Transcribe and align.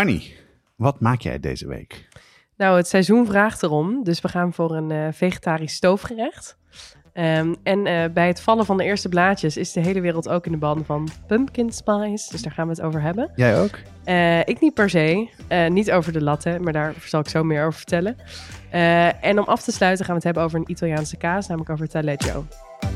Annie, 0.00 0.36
wat 0.76 1.00
maak 1.00 1.20
jij 1.20 1.40
deze 1.40 1.68
week? 1.68 2.08
Nou, 2.56 2.76
het 2.76 2.88
seizoen 2.88 3.26
vraagt 3.26 3.62
erom. 3.62 4.04
Dus 4.04 4.20
we 4.20 4.28
gaan 4.28 4.52
voor 4.52 4.76
een 4.76 4.90
uh, 4.90 5.06
vegetarisch 5.12 5.74
stoofgerecht. 5.74 6.56
Um, 7.14 7.56
en 7.62 7.86
uh, 7.86 8.04
bij 8.14 8.26
het 8.26 8.40
vallen 8.40 8.64
van 8.64 8.76
de 8.76 8.84
eerste 8.84 9.08
blaadjes 9.08 9.56
is 9.56 9.72
de 9.72 9.80
hele 9.80 10.00
wereld 10.00 10.28
ook 10.28 10.46
in 10.46 10.52
de 10.52 10.58
ban 10.58 10.84
van 10.84 11.08
pumpkin 11.26 11.72
spice. 11.72 12.30
Dus 12.30 12.42
daar 12.42 12.52
gaan 12.52 12.66
we 12.66 12.72
het 12.72 12.82
over 12.82 13.02
hebben. 13.02 13.30
Jij 13.36 13.60
ook? 13.60 13.78
Uh, 14.04 14.38
ik 14.38 14.60
niet 14.60 14.74
per 14.74 14.90
se. 14.90 15.28
niet 15.68 15.90
over 15.90 16.12
de 16.12 16.22
latte, 16.22 16.58
maar 16.60 16.72
daar 16.72 16.94
zal 17.04 17.20
ik 17.20 17.28
zo 17.28 17.44
meer 17.44 17.64
over 17.64 17.78
vertellen. 17.78 18.16
en 19.20 19.38
om 19.38 19.44
af 19.44 19.62
te 19.62 19.72
sluiten 19.72 20.04
gaan 20.04 20.14
we 20.14 20.20
het 20.20 20.24
hebben 20.24 20.42
over 20.42 20.58
een 20.58 20.70
Italiaanse 20.70 21.16
kaas, 21.16 21.46
namelijk 21.46 21.70
over 21.70 21.88
taleggio. 21.88 22.46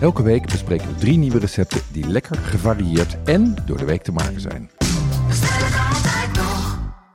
Elke 0.01 0.23
week 0.23 0.47
bespreken 0.47 0.89
we 0.89 0.95
drie 0.95 1.19
nieuwe 1.19 1.39
recepten 1.39 1.81
die 1.93 2.07
lekker 2.07 2.37
gevarieerd 2.37 3.17
en 3.25 3.57
door 3.67 3.79
de 3.79 3.85
week 3.85 4.03
te 4.03 4.13
maken 4.13 4.41
zijn. 4.41 4.71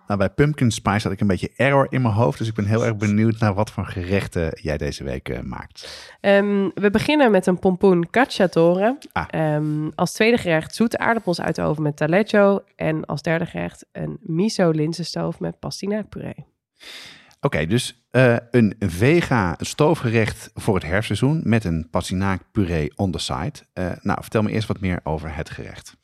Nou, 0.09 0.22
bij 0.22 0.30
pumpkin 0.30 0.72
spice 0.72 1.04
had 1.04 1.12
ik 1.12 1.20
een 1.20 1.27
beetje 1.27 1.52
error 1.55 1.88
in 1.90 2.02
mijn 2.02 2.13
hoofd. 2.13 2.38
Dus 2.38 2.48
ik 2.48 2.54
ben 2.54 2.66
heel 2.66 2.86
erg 2.86 2.95
benieuwd 2.98 3.40
naar 3.40 3.54
wat 3.54 3.72
voor 3.72 3.86
gerechten 3.86 4.59
jij 4.62 4.77
deze 4.77 5.04
week 5.04 5.30
uh, 5.30 5.40
maakt. 5.40 6.12
Um, 6.22 6.72
we 6.73 6.91
beginnen 6.91 7.32
met 7.32 7.45
een 7.45 7.59
pompoen 7.59 8.09
cacciatore. 8.09 8.98
Ah. 9.12 9.55
Um, 9.55 9.91
als 9.95 10.13
tweede 10.13 10.38
gerecht 10.38 10.76
zoete 10.76 10.98
aardappels 10.98 11.41
uit 11.41 11.55
de 11.55 11.62
oven 11.62 11.84
met 11.84 11.95
taleggio. 11.95 12.63
En 12.76 13.05
als 13.05 13.22
derde 13.22 13.45
gerecht 13.45 13.85
een 13.91 14.18
miso 14.22 14.70
linzenstoof 14.70 15.40
met 15.40 15.59
pastinaakpuree. 15.59 16.35
Oké, 16.38 16.46
okay, 17.41 17.66
dus 17.68 18.04
uh, 18.12 18.35
een 18.52 18.76
vega 18.80 19.55
stoofgerecht 19.60 20.52
voor 20.54 20.76
het 20.76 20.84
herfstseizoen 20.84 21.41
met 21.44 21.63
een 21.63 21.88
pastinaakpuree 21.91 22.91
on 22.96 23.12
the 23.12 23.20
side. 23.20 23.54
Uh, 23.73 23.91
nou, 24.02 24.21
vertel 24.21 24.41
me 24.41 24.52
eerst 24.52 24.68
wat 24.68 24.80
meer 24.80 24.99
over 25.04 25.35
het 25.35 25.49
gerecht. 25.49 25.98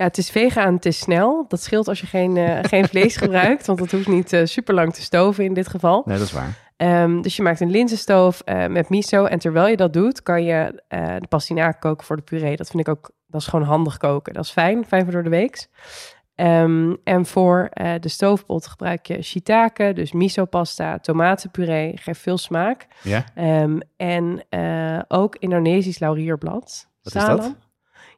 Ja, 0.00 0.06
het 0.06 0.18
is 0.18 0.30
vegan, 0.30 0.74
het 0.74 0.86
is 0.86 0.98
snel. 0.98 1.44
Dat 1.48 1.62
scheelt 1.62 1.88
als 1.88 2.00
je 2.00 2.06
geen, 2.06 2.36
uh, 2.36 2.58
geen 2.72 2.88
vlees 2.88 3.16
gebruikt, 3.16 3.66
want 3.66 3.78
dat 3.78 3.90
hoeft 3.90 4.08
niet 4.08 4.32
uh, 4.32 4.44
super 4.44 4.74
lang 4.74 4.94
te 4.94 5.02
stoven 5.02 5.44
in 5.44 5.54
dit 5.54 5.68
geval. 5.68 6.02
Nee, 6.04 6.18
dat 6.18 6.26
is 6.26 6.32
waar. 6.32 6.56
Um, 6.76 7.22
dus 7.22 7.36
je 7.36 7.42
maakt 7.42 7.60
een 7.60 7.70
linzenstoof 7.70 8.42
uh, 8.44 8.66
met 8.66 8.88
miso 8.88 9.24
en 9.24 9.38
terwijl 9.38 9.66
je 9.66 9.76
dat 9.76 9.92
doet, 9.92 10.22
kan 10.22 10.44
je 10.44 10.82
de 10.88 11.26
pastinaak 11.28 11.80
koken 11.80 12.06
voor 12.06 12.16
de 12.16 12.22
puree. 12.22 12.56
Dat 12.56 12.70
vind 12.70 12.86
ik 12.86 12.88
ook, 12.88 13.10
dat 13.26 13.40
is 13.40 13.46
gewoon 13.46 13.66
handig 13.66 13.96
koken. 13.96 14.32
Dat 14.32 14.44
is 14.44 14.50
fijn, 14.50 14.86
fijn 14.86 15.02
voor 15.02 15.12
door 15.12 15.22
de 15.22 15.30
week. 15.30 15.68
Um, 16.34 16.96
en 17.04 17.26
voor 17.26 17.68
de 18.00 18.08
stoofpot 18.08 18.66
gebruik 18.66 19.06
je 19.06 19.22
shiitake, 19.22 19.92
dus 19.92 20.12
miso 20.12 20.44
pasta, 20.44 20.98
tomatenpuree, 20.98 21.96
geeft 21.96 22.20
veel 22.20 22.38
smaak. 22.38 22.86
Ja. 23.02 23.24
Um, 23.62 23.80
en 23.96 24.44
ook 25.08 25.36
Indonesisch 25.36 25.98
laurierblad. 25.98 26.88
Wat 27.02 27.14
is 27.14 27.24
dat? 27.24 27.54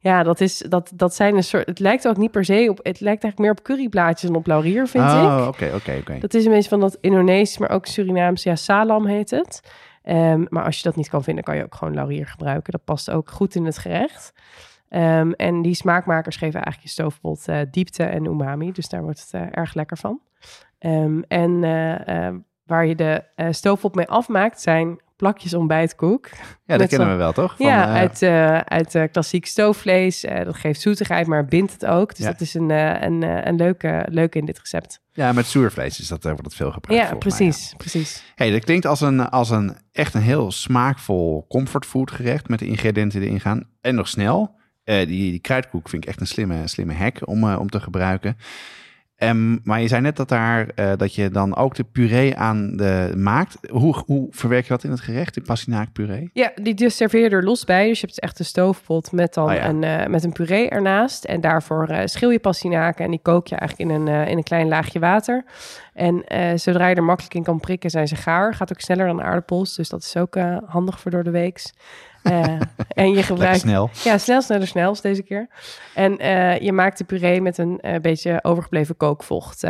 Ja, 0.03 0.23
dat, 0.23 0.41
is, 0.41 0.59
dat, 0.59 0.93
dat 0.95 1.15
zijn 1.15 1.37
een 1.37 1.45
soort. 1.45 1.67
Het 1.67 1.79
lijkt 1.79 2.09
ook 2.09 2.17
niet 2.17 2.31
per 2.31 2.45
se 2.45 2.67
op. 2.71 2.77
Het 2.83 3.01
lijkt 3.01 3.23
eigenlijk 3.23 3.39
meer 3.39 3.51
op 3.51 3.63
curryblaadjes 3.63 4.31
dan 4.31 4.39
op 4.39 4.47
laurier, 4.47 4.89
vind 4.89 5.05
oh, 5.05 5.39
ik. 5.41 5.49
oké, 5.49 5.75
oké, 5.75 5.97
oké. 6.01 6.19
Dat 6.19 6.35
is 6.35 6.45
een 6.45 6.53
beetje 6.53 6.69
van 6.69 6.81
dat 6.81 6.99
Indonesisch, 7.01 7.59
maar 7.59 7.71
ook 7.71 7.87
Surinaams. 7.87 8.43
Ja, 8.43 8.57
salam 8.57 9.07
heet 9.07 9.31
het. 9.31 9.73
Um, 10.05 10.47
maar 10.49 10.65
als 10.65 10.77
je 10.77 10.83
dat 10.83 10.97
niet 10.97 11.09
kan 11.09 11.23
vinden, 11.23 11.45
kan 11.45 11.57
je 11.57 11.65
ook 11.65 11.75
gewoon 11.75 11.95
laurier 11.95 12.27
gebruiken. 12.27 12.73
Dat 12.73 12.85
past 12.85 13.11
ook 13.11 13.31
goed 13.31 13.55
in 13.55 13.65
het 13.65 13.79
gerecht. 13.79 14.33
Um, 14.89 15.33
en 15.33 15.63
die 15.63 15.75
smaakmakers 15.75 16.37
geven 16.37 16.61
eigenlijk 16.63 16.83
je 16.83 17.01
stoofpot 17.03 17.49
uh, 17.49 17.61
diepte 17.71 18.05
en 18.05 18.25
umami. 18.25 18.73
Dus 18.73 18.89
daar 18.89 19.03
wordt 19.03 19.21
het 19.21 19.43
uh, 19.43 19.49
erg 19.51 19.75
lekker 19.75 19.97
van. 19.97 20.21
Um, 20.79 21.25
en 21.29 21.51
uh, 21.51 22.29
waar 22.67 22.87
je 22.87 22.95
de 22.95 23.25
stoofpot 23.51 23.95
mee 23.95 24.09
afmaakt, 24.09 24.61
zijn 24.61 25.01
plakjes 25.23 25.55
ontbijtkoek. 25.55 26.29
Ja, 26.65 26.77
dat 26.77 26.89
kennen 26.89 27.11
we 27.11 27.15
wel, 27.15 27.33
toch? 27.33 27.57
Van, 27.57 27.67
ja, 27.67 27.89
uh, 27.89 27.95
uit, 27.95 28.23
uh, 28.23 28.59
uit 28.59 28.95
uh, 28.95 29.03
klassiek 29.13 29.47
stoofvlees. 29.47 30.21
dat 30.21 30.57
geeft 30.57 30.81
zoetigheid, 30.81 31.27
maar 31.27 31.45
bindt 31.45 31.73
het 31.73 31.87
ook. 31.87 32.17
Dus 32.17 32.25
ja. 32.25 32.31
dat 32.31 32.41
is 32.41 32.55
een, 32.55 32.71
een, 32.71 33.23
een 33.49 33.57
leuke, 33.57 34.07
leuke 34.11 34.39
in 34.39 34.45
dit 34.45 34.59
recept. 34.59 35.01
Ja, 35.13 35.33
met 35.33 35.47
zoervlees 35.47 36.01
is 36.01 36.09
dat, 36.09 36.23
wordt 36.23 36.45
het 36.45 36.55
veel 36.55 36.71
gebruikt. 36.71 37.09
Ja, 37.09 37.15
precies, 37.15 37.69
mij, 37.69 37.77
precies. 37.77 38.25
Hey, 38.35 38.51
dat 38.51 38.65
klinkt 38.65 38.87
als 38.87 39.01
een, 39.01 39.29
als 39.29 39.51
een 39.51 39.77
echt 39.93 40.15
een 40.15 40.23
heel 40.23 40.51
smaakvol 40.51 41.47
comfortfood 41.49 42.11
gerecht 42.11 42.49
met 42.49 42.59
de 42.59 42.67
ingrediënten 42.67 43.21
die 43.21 43.29
erin 43.29 43.41
gaan. 43.41 43.69
En 43.81 43.95
nog 43.95 44.09
snel. 44.09 44.55
die, 44.85 45.07
die 45.07 45.41
kruidkoek 45.41 45.89
vind 45.89 46.03
ik 46.03 46.09
echt 46.09 46.21
een 46.21 46.27
slimme, 46.27 46.69
slimme 46.69 46.95
hack 46.95 47.29
om, 47.29 47.55
om 47.55 47.69
te 47.69 47.81
gebruiken. 47.81 48.37
Um, 49.23 49.61
maar 49.65 49.81
je 49.81 49.89
zei 49.89 50.01
net 50.01 50.17
dat, 50.17 50.29
daar, 50.29 50.69
uh, 50.77 50.93
dat 50.97 51.15
je 51.15 51.31
dan 51.31 51.57
ook 51.57 51.75
de 51.75 51.85
puree 51.85 52.37
aan 52.37 52.77
de 52.77 53.13
maakt. 53.17 53.59
Hoe, 53.71 54.03
hoe 54.07 54.27
verwerk 54.31 54.63
je 54.63 54.69
dat 54.69 54.85
in 54.85 54.91
het 54.91 55.01
gerecht, 55.01 55.35
die 55.35 55.43
pastinaak 55.43 55.93
puree? 55.93 56.31
Ja, 56.33 56.53
die 56.63 56.91
serveer 56.91 57.23
je 57.23 57.29
er 57.29 57.45
los 57.45 57.65
bij. 57.65 57.89
Dus 57.89 58.01
je 58.01 58.07
hebt 58.07 58.21
echt 58.21 58.39
een 58.39 58.45
stoofpot 58.45 59.13
met 59.13 59.35
dan 59.35 59.49
oh 59.49 59.55
ja. 59.55 59.69
een, 59.69 59.83
uh, 59.83 60.07
met 60.07 60.25
een 60.25 60.33
puree 60.33 60.69
ernaast. 60.69 61.25
En 61.25 61.41
daarvoor 61.41 61.91
uh, 61.91 62.01
schil 62.05 62.31
je 62.31 62.39
pastinaken 62.39 63.05
en 63.05 63.11
die 63.11 63.23
kook 63.23 63.47
je 63.47 63.57
eigenlijk 63.57 63.91
in 63.91 63.97
een, 63.97 64.27
in 64.29 64.37
een 64.37 64.43
klein 64.43 64.69
laagje 64.69 64.99
water. 64.99 65.45
En 65.95 66.25
zodra 66.59 66.87
je 66.87 66.95
er 66.95 67.05
makkelijk 67.05 67.35
in 67.35 67.43
kan 67.43 67.61
prikken, 67.61 67.91
zijn 67.91 68.09
ze 68.09 68.17
gaar. 68.17 68.55
Gaat 68.55 68.73
ook 68.73 68.81
sneller 68.81 69.07
dan 69.07 69.23
aardappels, 69.23 69.77
dus 69.77 69.89
dat 69.89 70.03
is 70.03 70.17
ook 70.17 70.37
handig 70.67 71.01
voor 71.01 71.11
door 71.11 71.25
de 71.25 71.31
weeks. 71.31 71.73
Uh, 72.23 72.61
en 72.89 73.13
je 73.13 73.23
gebruikt. 73.23 73.61
snel. 73.61 73.91
Ja, 74.05 74.19
snel, 74.19 74.43
sneller, 74.43 74.67
snel 74.67 75.01
deze 75.01 75.23
keer. 75.23 75.49
En 75.95 76.23
uh, 76.23 76.59
je 76.59 76.73
maakt 76.73 76.99
de 76.99 77.05
puree 77.05 77.41
met 77.41 77.59
een 77.59 77.81
uh, 77.83 77.95
beetje 78.01 78.39
overgebleven 78.43 78.97
kookvocht 78.97 79.65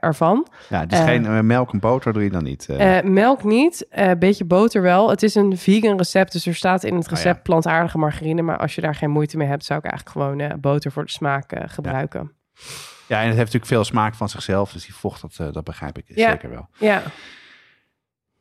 ervan. 0.00 0.46
Ja, 0.68 0.86
dus 0.86 0.98
geen 0.98 1.46
melk 1.46 1.72
en 1.72 1.80
boter 1.80 2.12
doe 2.12 2.22
je 2.22 2.30
dan 2.30 2.44
niet? 2.44 2.68
melk 3.04 3.44
niet, 3.44 3.86
een 3.90 4.18
beetje 4.18 4.44
boter 4.44 4.82
wel. 4.82 5.10
Het 5.10 5.22
is 5.22 5.34
een 5.34 5.56
vegan 5.56 5.96
recept, 5.96 6.32
dus 6.32 6.46
er 6.46 6.54
staat 6.54 6.84
in 6.84 6.94
het 6.94 7.08
recept 7.08 7.26
oh, 7.28 7.34
ja. 7.34 7.42
plantaardige 7.42 7.98
margarine. 7.98 8.42
Maar 8.42 8.58
als 8.58 8.74
je 8.74 8.80
daar 8.80 8.94
geen 8.94 9.10
moeite 9.10 9.36
mee 9.36 9.48
hebt, 9.48 9.64
zou 9.64 9.78
ik 9.78 9.90
eigenlijk 9.90 10.16
gewoon 10.16 10.60
boter 10.60 10.92
voor 10.92 11.04
de 11.04 11.10
smaak 11.10 11.52
gebruiken. 11.66 12.32
Ja. 12.52 12.62
ja. 13.06 13.16
en 13.16 13.26
het 13.26 13.36
heeft 13.36 13.52
natuurlijk 13.52 13.66
veel 13.66 13.84
smaak 13.84 14.14
van 14.14 14.28
zichzelf. 14.28 14.72
Dus 14.72 14.84
die 14.84 14.94
vocht, 14.94 15.20
dat, 15.20 15.54
dat 15.54 15.64
begrijp 15.64 15.98
ik 15.98 16.04
ja. 16.06 16.30
zeker 16.30 16.50
wel. 16.50 16.68
Ja. 16.78 17.02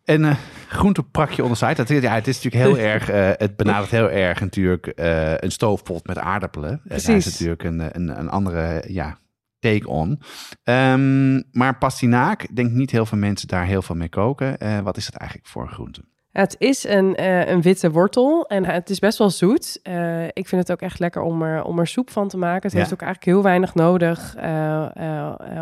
En 0.04 0.22
uh, 0.22 0.36
groenteprakje 0.68 1.42
onderzijde. 1.42 1.84
Dat, 1.84 2.02
ja, 2.02 2.14
het 2.14 2.28
is 2.28 2.44
natuurlijk 2.44 2.64
heel 2.78 2.86
erg. 2.92 3.10
Uh, 3.10 3.30
het 3.38 3.56
benadert 3.56 3.92
heel 3.92 4.10
erg 4.10 4.40
natuurlijk 4.40 4.94
uh, 4.96 5.38
een 5.38 5.52
stoofpot 5.52 6.08
met 6.08 6.18
aardappelen. 6.18 6.82
Precies. 6.88 7.06
Daar 7.06 7.16
is 7.16 7.26
natuurlijk 7.26 7.64
een, 7.64 7.80
een, 7.80 8.20
een 8.20 8.30
andere 8.30 8.84
ja, 8.88 9.18
take 9.60 9.88
on. 9.88 10.22
Um, 10.64 11.44
maar 11.52 11.78
pastinaak, 11.78 12.44
ik 12.44 12.56
denk 12.56 12.72
niet 12.72 12.92
heel 12.92 13.06
veel 13.06 13.18
mensen 13.18 13.48
daar 13.48 13.66
heel 13.66 13.82
veel 13.82 13.96
mee 13.96 14.10
koken. 14.10 14.84
wat 14.84 14.98
is 14.98 15.06
het 15.06 15.16
eigenlijk 15.16 15.50
voor 15.50 15.62
een 15.62 15.72
groente? 15.74 16.02
Het 16.32 16.56
is 16.60 16.84
een, 16.84 17.22
uh, 17.22 17.48
een 17.48 17.62
witte 17.62 17.92
wortel 17.92 18.46
en 18.48 18.66
het 18.66 18.90
is 18.90 19.00
best 19.00 19.18
wel 19.18 19.30
zoet. 19.30 19.80
Uh, 19.84 20.24
ik 20.24 20.48
vind 20.48 20.62
het 20.62 20.72
ook 20.72 20.82
echt 20.82 21.00
lekker 21.00 21.22
om 21.22 21.42
er, 21.42 21.64
om 21.64 21.80
er 21.80 21.88
soep 21.88 22.10
van 22.10 22.28
te 22.28 22.38
maken. 22.38 22.62
Het 22.62 22.72
Ja. 22.72 22.78
heeft 22.78 22.94
ook 22.94 23.02
eigenlijk 23.02 23.32
heel 23.32 23.44
weinig 23.44 23.74
nodig, 23.76 24.36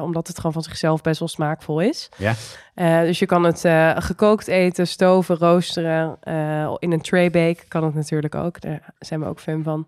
omdat 0.02 0.28
het 0.28 0.36
gewoon 0.36 0.54
van 0.54 0.64
zichzelf 0.64 1.02
best 1.02 1.20
wel 1.20 1.28
smaakvol 1.28 1.80
is. 1.80 2.10
Ja. 2.18 2.34
Uh, 2.80 3.00
dus 3.00 3.20
je 3.20 3.26
kan 3.26 3.44
het 3.44 3.64
uh, 3.66 3.92
gekookt 3.96 4.48
eten, 4.48 4.88
stoven, 4.88 5.38
roosteren. 5.38 6.18
Uh, 6.24 6.76
in 6.78 6.92
een 6.92 7.02
tray 7.02 7.30
bake 7.30 7.68
kan 7.68 7.84
het 7.84 7.94
natuurlijk 7.94 8.36
ook. 8.36 8.62
Daar 8.62 8.94
zijn 9.00 9.20
we 9.20 9.26
ook 9.26 9.40
fan 9.40 9.64
van. 9.64 9.88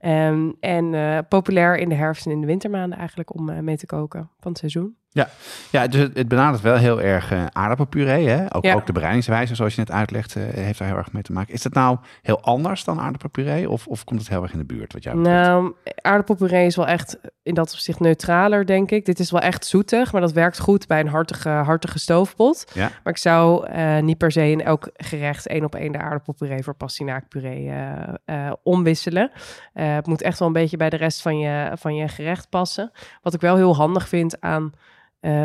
Um, 0.00 0.56
en 0.60 0.94
populair 1.28 1.78
in 1.78 1.88
de 1.88 1.94
herfst 1.94 2.26
en 2.26 2.32
in 2.32 2.40
de 2.40 2.46
wintermaanden 2.46 2.98
eigenlijk 2.98 3.34
om 3.34 3.64
mee 3.64 3.76
te 3.76 3.86
koken 3.86 4.30
van 4.40 4.50
het 4.50 4.58
seizoen. 4.58 4.96
Ja, 5.10 5.28
ja 5.70 5.86
dus 5.86 6.00
het, 6.00 6.16
het 6.16 6.28
benadert 6.28 6.62
wel 6.62 6.76
heel 6.76 7.00
erg 7.00 7.32
aardappelpuree. 7.52 8.28
Hè? 8.28 8.54
Ook, 8.56 8.64
Ja. 8.64 8.74
ook 8.74 8.86
de 8.86 8.92
bereidingswijze, 8.92 9.54
zoals 9.54 9.74
je 9.74 9.80
net 9.80 9.90
uitlegt, 9.90 10.34
heeft 10.34 10.78
daar 10.78 10.88
heel 10.88 10.96
erg 10.96 11.12
mee 11.12 11.22
te 11.22 11.32
maken. 11.32 11.54
Is 11.54 11.62
dat 11.62 11.72
nou 11.72 11.98
heel 12.22 12.40
anders 12.40 12.84
dan 12.84 13.00
aardappelpuree? 13.00 13.70
Of, 13.70 13.86
of 13.86 14.04
komt 14.04 14.20
het 14.20 14.28
heel 14.28 14.42
erg 14.42 14.52
in 14.52 14.58
de 14.58 14.64
buurt 14.64 14.92
wat 14.92 15.02
betreft? 15.02 15.16
Nou, 15.16 15.74
aardappelpuree 16.00 16.66
is 16.66 16.76
wel 16.76 16.86
echt 16.86 17.18
in 17.42 17.54
dat 17.54 17.72
opzicht 17.72 18.00
neutraler, 18.00 18.66
denk 18.66 18.90
ik. 18.90 19.04
Dit 19.04 19.18
is 19.18 19.30
wel 19.30 19.40
echt 19.40 19.66
zoetig, 19.66 20.12
maar 20.12 20.20
dat 20.20 20.32
werkt 20.32 20.58
goed 20.58 20.86
bij 20.86 21.00
een 21.00 21.08
hartige, 21.08 21.48
hartige 21.48 21.98
stoofpot. 22.28 22.70
Ja. 22.74 22.90
Maar 23.04 23.12
ik 23.12 23.18
zou 23.18 23.70
uh, 23.70 23.98
niet 23.98 24.18
per 24.18 24.32
se 24.32 24.50
in 24.50 24.62
elk 24.62 24.90
gerecht 24.96 25.46
één 25.46 25.64
op 25.64 25.74
één 25.74 25.92
de 25.92 25.98
aardappelpuree 25.98 26.62
voor 26.62 26.74
pastinaakpuree 26.74 27.64
uh, 27.64 27.92
uh, 28.26 28.52
omwisselen. 28.62 29.30
Het 29.72 30.06
moet 30.06 30.22
echt 30.22 30.38
wel 30.38 30.48
een 30.48 30.54
beetje 30.54 30.76
bij 30.76 30.90
de 30.90 30.96
rest 30.96 31.22
van 31.22 31.38
je, 31.38 31.70
van 31.74 31.94
je 31.94 32.08
gerecht 32.08 32.48
passen. 32.48 32.90
Wat 33.22 33.34
ik 33.34 33.40
wel 33.40 33.56
heel 33.56 33.76
handig 33.76 34.08
vind 34.08 34.40
aan 34.40 34.72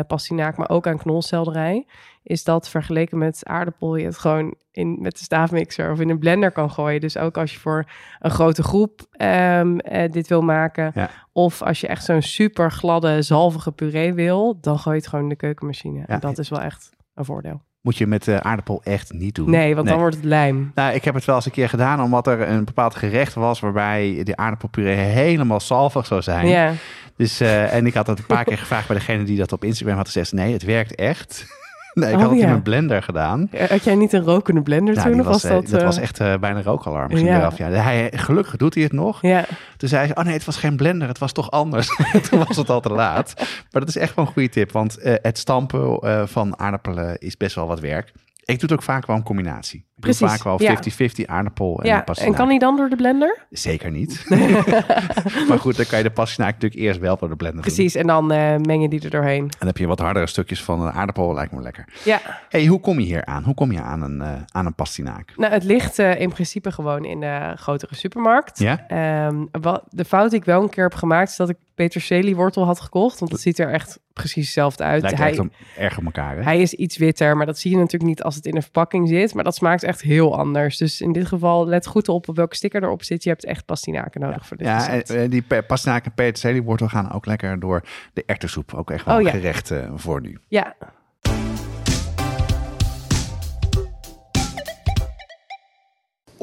pastinaak, 0.06 0.56
maar 0.56 0.68
ook 0.68 0.86
aan 0.86 0.98
knolselderij, 0.98 1.86
is 2.24 2.44
dat 2.44 2.68
vergeleken 2.68 3.18
met 3.18 3.40
aardappel 3.42 3.96
je 3.96 4.04
het 4.04 4.18
gewoon 4.18 4.54
in, 4.70 4.98
met 5.00 5.18
de 5.18 5.24
staafmixer 5.24 5.90
of 5.90 6.00
in 6.00 6.08
een 6.10 6.18
blender 6.18 6.50
kan 6.52 6.70
gooien. 6.70 7.00
Dus 7.00 7.16
ook 7.16 7.38
als 7.38 7.52
je 7.52 7.58
voor 7.58 7.84
een 8.20 8.30
grote 8.30 8.62
groep 8.62 9.00
um, 9.22 9.78
uh, 9.92 10.10
dit 10.10 10.28
wil 10.28 10.42
maken, 10.42 10.90
Ja. 10.94 11.10
of 11.32 11.62
als 11.62 11.80
je 11.80 11.86
echt 11.86 12.04
zo'n 12.04 12.22
super 12.22 12.72
gladde, 12.72 13.22
zalvige 13.22 13.72
puree 13.72 14.12
wil, 14.14 14.58
dan 14.60 14.78
gooi 14.78 14.96
je 14.96 15.00
het 15.00 15.10
gewoon 15.10 15.24
in 15.24 15.30
de 15.30 15.36
keukenmachine. 15.36 15.98
Ja. 15.98 16.06
En 16.06 16.20
dat 16.20 16.38
is 16.38 16.48
wel 16.48 16.60
echt 16.60 16.90
een 17.14 17.24
voordeel. 17.24 17.62
Moet 17.80 17.96
je 17.96 18.06
met 18.06 18.26
uh, 18.26 18.36
aardappel 18.36 18.80
echt 18.84 19.12
niet 19.12 19.34
doen. 19.34 19.50
Nee, 19.50 19.74
want 19.74 19.88
dan 19.88 19.98
wordt 19.98 20.16
het 20.16 20.24
lijm. 20.24 20.70
Nou, 20.74 20.94
ik 20.94 21.04
heb 21.04 21.14
het 21.14 21.24
wel 21.24 21.34
eens 21.34 21.46
een 21.46 21.52
keer 21.52 21.68
gedaan, 21.68 22.02
omdat 22.02 22.26
er 22.26 22.48
een 22.48 22.64
bepaald 22.64 22.94
gerecht 22.94 23.34
was 23.34 23.60
waarbij 23.60 24.20
de 24.22 24.36
aardappelpuree 24.36 24.96
helemaal 24.96 25.60
salvig 25.60 26.06
zou 26.06 26.22
zijn. 26.22 26.46
Ja. 26.46 26.72
Dus, 27.16 27.40
uh, 27.40 27.74
en 27.74 27.86
ik 27.86 27.94
had 27.94 28.06
het 28.06 28.18
een 28.18 28.26
paar 28.26 28.44
keer 28.44 28.58
gevraagd 28.58 28.86
bij 28.86 28.96
degene 28.96 29.22
die 29.24 29.36
dat 29.38 29.52
op 29.52 29.64
Instagram 29.64 29.96
had 29.96 30.06
gezegd. 30.06 30.32
Nee, 30.32 30.52
het 30.52 30.62
werkt 30.62 30.94
echt. 30.94 31.46
Nee, 31.94 32.08
ik 32.08 32.14
Oh, 32.14 32.20
had 32.20 32.30
het 32.30 32.38
ja. 32.38 32.44
in 32.44 32.50
mijn 32.50 32.62
blender 32.62 33.02
gedaan. 33.02 33.48
Eh, 33.50 33.68
Had 33.68 33.84
jij 33.84 33.94
niet 33.94 34.12
een 34.12 34.22
rokende 34.24 34.62
blender 34.62 35.02
toen? 35.02 35.20
of 35.20 35.26
was, 35.26 35.26
was 35.26 35.44
eh, 35.44 35.50
dat... 35.50 35.66
dat 35.68 35.80
eh, 35.80 35.86
was 35.86 35.98
echt 35.98 36.20
eh, 36.20 36.34
bijna 36.36 36.56
een 36.58 36.62
rookalarm. 36.64 37.10
Ging 37.10 37.28
Ja. 37.28 37.38
eraf. 37.38 37.58
Ja, 37.58 37.68
hij, 37.68 38.12
gelukkig 38.14 38.56
doet 38.56 38.74
hij 38.74 38.82
het 38.82 38.92
nog. 38.92 39.22
Ja, 39.22 39.44
Toen 39.76 39.88
zei 39.88 40.06
ze, 40.06 40.14
oh 40.14 40.24
nee, 40.24 40.32
het 40.32 40.44
was 40.44 40.56
geen 40.56 40.76
blender, 40.76 41.08
het 41.08 41.18
was 41.18 41.32
toch 41.32 41.50
anders. 41.50 41.88
Toen 42.30 42.44
was 42.46 42.56
het 42.56 42.70
al 42.70 42.80
te 42.80 42.88
laat. 42.92 43.32
Maar 43.70 43.80
dat 43.80 43.88
is 43.88 43.96
echt 43.96 44.14
wel 44.14 44.24
een 44.26 44.32
goede 44.32 44.48
tip, 44.48 44.72
want 44.72 44.98
eh, 44.98 45.14
het 45.22 45.38
stampen 45.38 45.98
eh, 45.98 46.22
van 46.26 46.58
aardappelen 46.58 47.18
is 47.18 47.36
best 47.36 47.54
wel 47.54 47.66
wat 47.66 47.80
werk. 47.80 48.12
Ik 48.44 48.60
doe 48.60 48.68
het 48.68 48.72
ook 48.72 48.82
vaak 48.82 49.06
wel 49.06 49.16
een 49.16 49.22
combinatie. 49.22 49.86
Ik 49.96 50.04
doe 50.04 50.14
vaak 50.14 50.42
wel 50.42 50.62
ja. 50.62 50.78
50-50 51.22 51.24
aardappel 51.26 51.80
en 51.82 51.86
ja. 51.86 52.04
en 52.04 52.34
kan 52.34 52.48
die 52.48 52.58
dan 52.58 52.76
door 52.76 52.88
de 52.88 52.96
blender? 52.96 53.46
Zeker 53.50 53.90
niet. 53.90 54.24
maar 55.48 55.58
goed, 55.58 55.76
dan 55.76 55.86
kan 55.86 55.98
je 55.98 56.04
de 56.04 56.10
pastinaak 56.10 56.52
natuurlijk 56.52 56.80
eerst 56.80 57.00
wel 57.00 57.16
door 57.16 57.28
de 57.28 57.36
blender 57.36 57.62
doen. 57.62 57.74
Precies, 57.74 57.94
en 57.94 58.06
dan 58.06 58.32
eh, 58.32 58.56
meng 58.56 58.82
je 58.82 58.88
die 58.88 59.02
er 59.02 59.10
doorheen. 59.10 59.42
En 59.42 59.56
dan 59.58 59.68
heb 59.68 59.76
je 59.76 59.86
wat 59.86 59.98
hardere 59.98 60.26
stukjes 60.26 60.62
van 60.62 60.80
een 60.80 60.92
aardappel, 60.92 61.34
lijkt 61.34 61.52
me 61.52 61.62
lekker. 61.62 61.84
Ja, 62.04 62.20
hey, 62.48 62.66
hoe 62.66 62.80
kom 62.80 62.98
je 62.98 63.04
hier 63.04 63.24
aan? 63.24 63.42
Hoe 63.44 63.54
kom 63.54 63.72
je 63.72 63.80
aan 63.80 64.02
een, 64.02 64.22
eh, 64.22 64.32
aan 64.50 64.66
een 64.66 64.74
pastinaak? 64.74 65.32
nou 65.36 65.52
het 65.52 65.64
ligt 65.64 65.98
eh, 65.98 66.20
in 66.20 66.32
principe 66.32 66.72
gewoon 66.72 67.04
in 67.04 67.20
de 67.20 67.52
grotere 67.56 67.94
supermarkt. 67.94 68.58
Ja? 68.58 68.84
Ehm, 68.88 69.44
wat, 69.50 69.84
de 69.88 70.04
fout 70.04 70.30
die 70.30 70.38
ik 70.38 70.44
wel 70.44 70.62
een 70.62 70.68
keer 70.68 70.84
heb 70.84 70.94
gemaakt 70.94 71.30
is 71.30 71.36
dat 71.36 71.48
ik 71.48 71.56
peterseliewortel 71.74 72.64
had 72.64 72.80
gekocht. 72.80 73.18
Want 73.18 73.32
het 73.32 73.40
ziet 73.40 73.58
er 73.58 73.70
echt 73.70 74.00
precies 74.12 74.44
hetzelfde 74.44 74.84
uit. 74.84 75.02
Lijkt 75.02 75.18
hij, 75.18 75.28
echt 75.28 75.38
om, 75.38 75.50
erg 75.76 75.98
op 75.98 76.04
elkaar, 76.04 76.36
hè? 76.36 76.42
hij 76.42 76.60
is 76.60 76.74
iets 76.74 76.96
witter, 76.96 77.36
maar 77.36 77.46
dat 77.46 77.58
zie 77.58 77.70
je 77.70 77.76
natuurlijk 77.76 78.10
niet 78.10 78.22
als 78.22 78.34
het 78.34 78.46
in 78.46 78.54
de 78.54 78.62
verpakking 78.62 79.08
zit. 79.08 79.34
Maar 79.34 79.44
dat 79.44 79.54
smaakt 79.54 79.82
echt 79.82 80.00
heel 80.00 80.38
anders. 80.38 80.76
Dus 80.76 81.00
in 81.00 81.12
dit 81.12 81.26
geval 81.26 81.66
let 81.66 81.86
goed 81.86 82.08
op 82.08 82.26
welke 82.34 82.56
sticker 82.56 82.82
erop 82.82 83.04
zit. 83.04 83.22
Je 83.22 83.28
hebt 83.28 83.44
echt 83.44 83.64
pastinaken 83.64 84.20
nodig 84.20 84.46
voor 84.46 84.56
dit 84.56 84.66
Ja, 84.66 85.02
en, 85.02 85.30
die 85.30 85.44
pastinaak 85.66 86.04
en 86.04 86.14
peterseliewortel 86.14 86.88
gaan 86.88 87.12
ook 87.12 87.26
lekker 87.26 87.60
door 87.60 87.84
de 88.12 88.22
erwtensoep. 88.26 88.74
Ook 88.74 88.90
echt 88.90 89.04
wel 89.04 89.14
Oh, 89.14 89.20
een 89.20 89.26
ja. 89.26 89.32
gerecht 89.32 89.72
voor 89.94 90.20
nu. 90.20 90.38
Ja, 90.48 90.76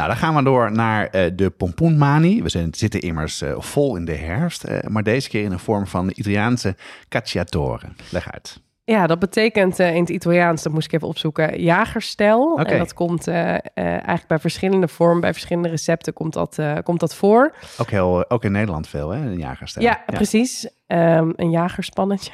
Nou, 0.00 0.12
dan 0.12 0.20
gaan 0.20 0.34
we 0.34 0.42
door 0.42 0.72
naar 0.72 1.06
eh, 1.06 1.30
de 1.34 1.50
pompoenmanie. 1.50 2.42
We 2.42 2.48
zijn, 2.48 2.74
zitten 2.74 3.00
immers 3.00 3.42
eh, 3.42 3.54
vol 3.58 3.96
in 3.96 4.04
de 4.04 4.14
herfst, 4.14 4.64
eh, 4.64 4.88
maar 4.88 5.02
deze 5.02 5.28
keer 5.28 5.42
in 5.42 5.50
de 5.50 5.58
vorm 5.58 5.86
van 5.86 6.06
de 6.06 6.14
Italiaanse 6.14 6.76
cacciatore. 7.08 7.86
Leg 8.10 8.32
uit. 8.32 8.60
Ja, 8.84 9.06
dat 9.06 9.18
betekent 9.18 9.78
in 9.78 10.00
het 10.00 10.08
Italiaans, 10.08 10.62
dat 10.62 10.72
moest 10.72 10.86
ik 10.86 10.92
even 10.92 11.08
opzoeken, 11.08 11.62
jagerstijl. 11.62 12.58
En 12.58 12.78
dat 12.78 12.94
komt 12.94 13.28
eigenlijk 13.28 14.26
bij 14.26 14.38
verschillende 14.38 14.88
vormen, 14.88 15.20
bij 15.20 15.32
verschillende 15.32 15.68
recepten 15.68 16.12
komt 16.12 16.32
dat, 16.32 16.58
komt 16.82 17.00
dat 17.00 17.14
voor. 17.14 17.54
Ook, 17.78 17.90
heel, 17.90 18.30
ook 18.30 18.44
in 18.44 18.52
Nederland 18.52 18.88
veel, 18.88 19.10
hè? 19.10 19.26
Een 19.26 19.38
jagerstijl. 19.38 19.86
Ja, 19.86 20.02
precies. 20.06 20.68
Ehm, 20.90 21.30
een 21.36 21.50
jagerspannetje. 21.50 22.32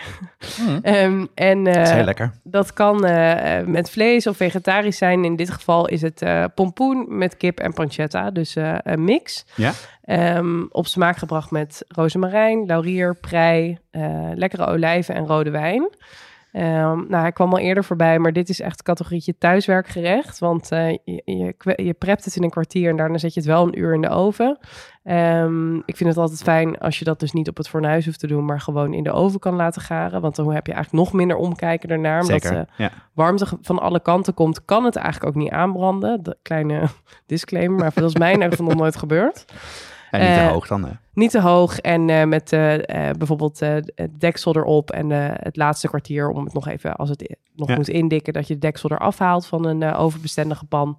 Mm. 0.60 0.78
Ehm, 0.82 1.26
en 1.34 1.64
Dat 1.64 1.76
is 1.76 1.88
eh, 1.88 1.94
heel 1.94 2.04
lekker. 2.04 2.32
dat 2.42 2.72
kan 2.72 3.04
eh, 3.04 3.58
eh, 3.58 3.66
met 3.66 3.90
vlees 3.90 4.26
of 4.26 4.36
vegetarisch 4.36 4.96
zijn. 4.98 5.24
In 5.24 5.36
dit 5.36 5.50
geval 5.50 5.88
is 5.88 6.02
het 6.02 6.22
eh, 6.22 6.44
pompoen 6.54 7.04
met 7.08 7.36
kip 7.36 7.60
en 7.60 7.72
pancetta, 7.72 8.30
dus 8.30 8.56
eh, 8.56 8.74
een 8.82 9.04
mix. 9.04 9.44
Ja? 9.54 9.72
Ehm, 10.04 10.62
op 10.70 10.86
smaak 10.86 11.16
gebracht 11.16 11.50
met 11.50 11.84
rozemarijn, 11.88 12.66
laurier, 12.66 13.14
prei, 13.14 13.78
eh, 13.90 14.02
lekkere 14.34 14.66
olijven 14.66 15.14
en 15.14 15.26
rode 15.26 15.50
wijn. 15.50 15.88
Ehm, 16.52 16.96
nou, 17.08 17.16
hij 17.22 17.32
kwam 17.32 17.52
al 17.52 17.58
eerder 17.58 17.84
voorbij, 17.84 18.18
maar 18.18 18.32
dit 18.32 18.48
is 18.48 18.60
echt 18.60 18.82
categorietje 18.82 19.38
thuiswerkgerecht. 19.38 20.38
Want 20.38 20.70
eh, 20.72 20.90
je, 21.04 21.54
je, 21.76 21.94
prept 21.98 22.24
het 22.24 22.36
in 22.36 22.42
een 22.42 22.50
kwartier 22.50 22.90
en 22.90 22.96
daarna 22.96 23.18
zet 23.18 23.34
je 23.34 23.40
het 23.40 23.48
wel 23.48 23.66
een 23.66 23.78
uur 23.78 23.94
in 23.94 24.00
de 24.00 24.08
oven. 24.08 24.58
Ehm, 25.02 25.76
ik 25.76 25.96
vind 25.96 26.08
het 26.08 26.18
altijd 26.18 26.42
fijn 26.42 26.78
als 26.78 26.98
je 26.98 27.04
dat 27.04 27.20
dus 27.20 27.32
niet 27.32 27.48
op 27.48 27.56
het 27.56 27.68
fornuis 27.68 28.04
hoeft 28.04 28.18
te 28.18 28.26
doen, 28.26 28.44
maar 28.44 28.60
gewoon 28.60 28.94
in 28.94 29.02
de 29.02 29.12
oven 29.12 29.40
kan 29.40 29.54
laten 29.54 29.82
garen. 29.82 30.20
Want 30.20 30.36
dan 30.36 30.52
heb 30.52 30.66
je 30.66 30.72
eigenlijk 30.72 31.04
nog 31.04 31.14
minder 31.14 31.36
omkijken 31.36 31.88
ernaar. 31.88 32.20
Omdat 32.20 32.42
Zeker. 32.42 32.58
eh, 32.58 32.64
ja. 32.76 32.90
warmte 33.12 33.46
van 33.60 33.78
alle 33.78 34.00
kanten 34.00 34.34
komt, 34.34 34.64
kan 34.64 34.84
het 34.84 34.96
eigenlijk 34.96 35.36
ook 35.36 35.42
niet 35.42 35.52
aanbranden. 35.52 36.22
De 36.22 36.36
kleine 36.42 36.82
disclaimer, 37.26 37.78
maar 37.78 37.92
dat 37.94 38.10
is 38.10 38.16
mij 38.16 38.28
in 38.32 38.34
ieder 38.34 38.50
geval 38.50 38.66
nog 38.66 38.76
nooit 38.76 38.96
gebeurd. 38.96 39.44
En 40.10 40.20
niet 40.20 40.34
te 40.34 40.40
eh, 40.40 40.48
hoog 40.50 40.66
dan, 40.66 40.84
hè? 40.84 40.90
Niet 41.12 41.30
te 41.30 41.40
hoog 41.40 41.78
en 41.80 42.10
eh, 42.10 42.24
met 42.24 42.52
eh, 42.52 43.10
bijvoorbeeld 43.18 43.60
het 43.60 43.92
deksel 44.18 44.56
erop 44.56 44.90
en 44.90 45.10
het 45.42 45.56
laatste 45.56 45.88
kwartier 45.88 46.28
om 46.28 46.44
het 46.44 46.54
nog 46.54 46.68
even, 46.68 46.96
als 46.96 47.08
het 47.08 47.36
nog 47.54 47.68
Ja. 47.68 47.74
moet 47.74 47.88
indikken, 47.88 48.32
dat 48.32 48.46
je 48.48 48.54
de 48.54 48.60
deksel 48.60 48.90
eraf 48.90 49.18
haalt 49.18 49.46
van 49.46 49.66
een 49.66 49.94
overbestendige 49.94 50.64
pan. 50.64 50.96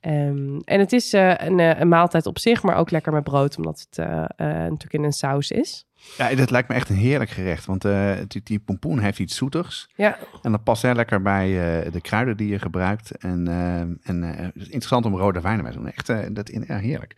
Ehm, 0.00 0.58
en 0.64 0.80
het 0.80 0.92
is 0.92 1.12
een, 1.12 1.58
een 1.80 1.88
maaltijd 1.88 2.26
op 2.26 2.38
zich, 2.38 2.62
maar 2.62 2.76
ook 2.76 2.90
lekker 2.90 3.12
met 3.12 3.24
brood, 3.24 3.56
omdat 3.56 3.86
het 3.90 4.06
natuurlijk 4.36 4.92
in 4.92 5.04
een 5.04 5.12
saus 5.12 5.50
is. 5.50 5.84
Ja, 6.18 6.34
dat 6.34 6.50
lijkt 6.50 6.68
me 6.68 6.74
echt 6.74 6.88
een 6.88 6.96
heerlijk 6.96 7.30
gerecht. 7.30 7.66
Want 7.66 7.82
die, 8.28 8.40
die 8.44 8.58
pompoen 8.58 8.98
heeft 8.98 9.18
iets 9.18 9.36
zoetigs. 9.36 9.88
Ja, 9.94 10.18
En 10.42 10.50
dat 10.52 10.64
past 10.64 10.82
heel 10.82 10.94
lekker 10.94 11.22
bij 11.22 11.46
de 11.90 12.00
kruiden 12.00 12.36
die 12.36 12.48
je 12.48 12.58
gebruikt. 12.58 13.10
En, 13.18 13.48
eh, 13.48 13.80
en 14.10 14.22
het 14.22 14.54
is 14.54 14.64
interessant 14.64 15.04
om 15.04 15.16
rode 15.16 15.40
wijn 15.40 15.56
erbij 15.56 15.72
te 15.72 15.78
doen. 15.78 15.86
Echt 15.88 16.34
dat, 16.34 16.48
in- 16.48 16.64
heerlijk. 16.72 17.14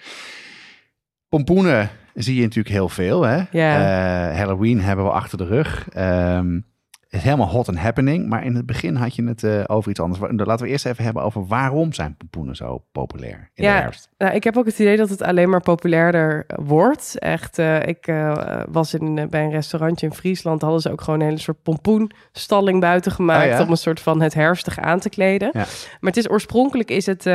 Pompoenen 1.36 1.88
zie 2.14 2.34
je 2.34 2.42
natuurlijk 2.42 2.74
heel 2.74 2.88
veel. 2.88 3.22
Hè? 3.22 3.36
Eh, 3.38 4.36
Halloween 4.38 4.80
hebben 4.80 5.04
we 5.04 5.10
achter 5.10 5.38
de 5.38 5.44
rug. 5.44 5.88
Ehm, 5.88 6.54
het 7.00 7.20
is 7.20 7.22
helemaal 7.22 7.48
hot 7.48 7.68
and 7.68 7.78
happening. 7.78 8.28
Maar 8.28 8.44
in 8.44 8.54
het 8.54 8.66
begin 8.66 8.94
had 8.96 9.14
je 9.14 9.24
het 9.24 9.42
eh, 9.44 9.60
over 9.66 9.90
iets 9.90 10.00
anders. 10.00 10.20
Wa- 10.20 10.28
Laten 10.44 10.66
we 10.66 10.72
eerst 10.72 10.86
even 10.86 11.04
hebben 11.04 11.22
over 11.22 11.46
waarom 11.46 11.92
zijn 11.92 12.16
pompoenen 12.16 12.56
zo 12.56 12.84
populair 12.92 13.50
in 13.54 13.64
Ja. 13.64 13.74
de 13.76 13.80
herfst. 13.80 14.08
Nou, 14.18 14.34
ik 14.34 14.44
heb 14.44 14.56
ook 14.56 14.66
het 14.66 14.78
idee 14.78 14.96
dat 14.96 15.08
het 15.08 15.22
alleen 15.22 15.50
maar 15.50 15.60
populairder 15.60 16.46
wordt. 16.64 17.18
Echt, 17.18 17.58
eh, 17.58 17.86
ik 17.86 18.12
was 18.70 18.94
in, 18.94 19.26
bij 19.30 19.44
een 19.44 19.50
restaurantje 19.50 20.06
in 20.06 20.14
Friesland. 20.14 20.62
Hadden 20.62 20.80
ze 20.80 20.90
ook 20.90 21.00
gewoon 21.00 21.20
een 21.20 21.26
hele 21.26 21.38
soort 21.38 21.62
pompoenstalling 21.62 22.80
buiten 22.80 23.12
gemaakt. 23.12 23.44
Oh 23.52 23.58
ja? 23.58 23.62
Om 23.62 23.70
een 23.70 23.76
soort 23.76 24.00
van 24.00 24.20
het 24.20 24.34
herfstig 24.34 24.78
aan 24.78 24.98
te 25.00 25.08
kleden. 25.08 25.50
Ja. 25.52 25.64
Maar 26.00 26.10
het 26.12 26.16
is 26.16 26.30
oorspronkelijk 26.30 26.90
is 26.90 27.06
het 27.06 27.26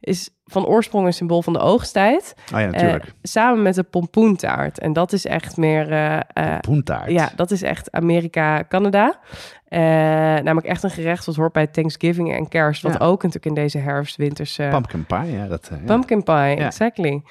is 0.00 0.30
van 0.50 0.66
oorsprong 0.66 1.06
een 1.06 1.12
symbool 1.12 1.42
van 1.42 1.52
de 1.52 1.58
oogsttijd. 1.58 2.34
Oh 2.54 2.60
ja, 2.60 2.66
natuurlijk. 2.66 3.04
Eh, 3.04 3.10
samen 3.22 3.62
met 3.62 3.74
de 3.74 3.82
pompoentaart. 3.82 4.78
En 4.78 4.92
dat 4.92 5.12
is 5.12 5.26
echt 5.26 5.56
meer... 5.56 5.92
eh, 5.92 6.18
Pompoentaart. 6.60 7.10
ja, 7.10 7.30
dat 7.36 7.50
is 7.50 7.62
echt 7.62 7.92
Amerika-Canada. 7.92 9.18
Namelijk 10.42 10.66
echt 10.66 10.82
een 10.82 10.90
gerecht 10.90 11.24
wat 11.26 11.34
hoort 11.36 11.52
bij 11.52 11.66
Thanksgiving 11.66 12.32
en 12.34 12.48
kerst. 12.48 12.82
Wat 12.82 12.92
Ja. 12.92 12.98
ook 12.98 13.22
natuurlijk 13.22 13.46
in 13.46 13.62
deze 13.62 13.78
herfst, 13.78 14.16
winters... 14.16 14.56
Pumpkin 14.56 15.04
pie, 15.06 15.32
ja. 15.32 15.46
Dat, 15.46 15.68
ja. 15.72 15.78
Pumpkin 15.84 16.22
pie, 16.22 16.34
exactly. 16.56 17.22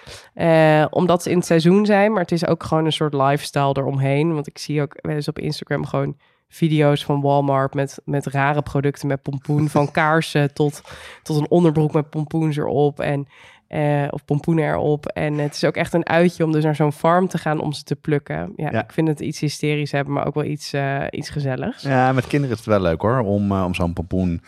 Omdat 0.90 1.24
ze 1.24 1.30
in 1.30 1.38
het 1.38 1.46
seizoen 1.46 1.86
zijn, 1.86 2.12
maar 2.12 2.22
het 2.22 2.32
is 2.32 2.46
ook 2.48 2.64
gewoon 2.64 2.86
een 2.86 2.92
soort 2.92 3.14
lifestyle 3.14 3.74
eromheen. 3.78 4.34
Want 4.34 4.48
ik 4.48 4.58
zie 4.58 4.82
ook 4.82 4.98
wel 5.02 5.16
eens 5.16 5.28
op 5.28 5.40
Instagram 5.40 5.86
gewoon 5.86 6.18
video's 6.50 7.04
van 7.06 7.22
Walmart 7.22 7.74
met, 7.74 8.02
met 8.06 8.26
rare 8.26 8.62
producten 8.62 9.08
met 9.08 9.22
pompoen. 9.22 9.70
Van 9.70 9.92
kaarsen 10.02 10.54
tot, 10.54 10.82
tot 11.24 11.38
een 11.38 11.50
onderbroek 11.50 11.94
met 11.94 12.10
pompoens 12.10 12.58
erop. 12.58 13.00
En, 13.00 13.28
eh, 13.68 14.08
of 14.10 14.26
pompoenen 14.26 14.66
erop. 14.66 15.06
En 15.06 15.38
het 15.38 15.54
is 15.56 15.64
ook 15.64 15.76
echt 15.76 15.94
een 15.94 16.06
uitje 16.08 16.44
om 16.44 16.52
dus 16.52 16.64
naar 16.64 16.76
zo'n 16.76 16.92
farm 16.94 17.28
te 17.28 17.38
gaan 17.38 17.60
om 17.60 17.74
ze 17.74 17.84
te 17.84 17.96
plukken. 17.96 18.54
Ja, 18.56 18.72
Ja. 18.72 18.84
ik 18.84 18.92
vind 18.92 19.08
het 19.08 19.20
iets 19.20 19.40
hysterisch 19.40 19.92
hebben, 19.92 20.14
maar 20.14 20.28
ook 20.28 20.34
wel 20.36 20.44
iets, 20.44 20.74
eh, 20.74 21.04
iets 21.10 21.30
gezelligs. 21.30 21.84
Ja, 21.84 22.12
met 22.12 22.28
kinderen 22.28 22.56
is 22.58 22.62
het 22.66 22.74
wel 22.74 22.82
leuk 22.82 23.02
hoor, 23.02 23.20
om, 23.20 23.52
eh, 23.52 23.64
om 23.66 23.74
zo'n 23.74 23.94
pompoen 23.94 24.42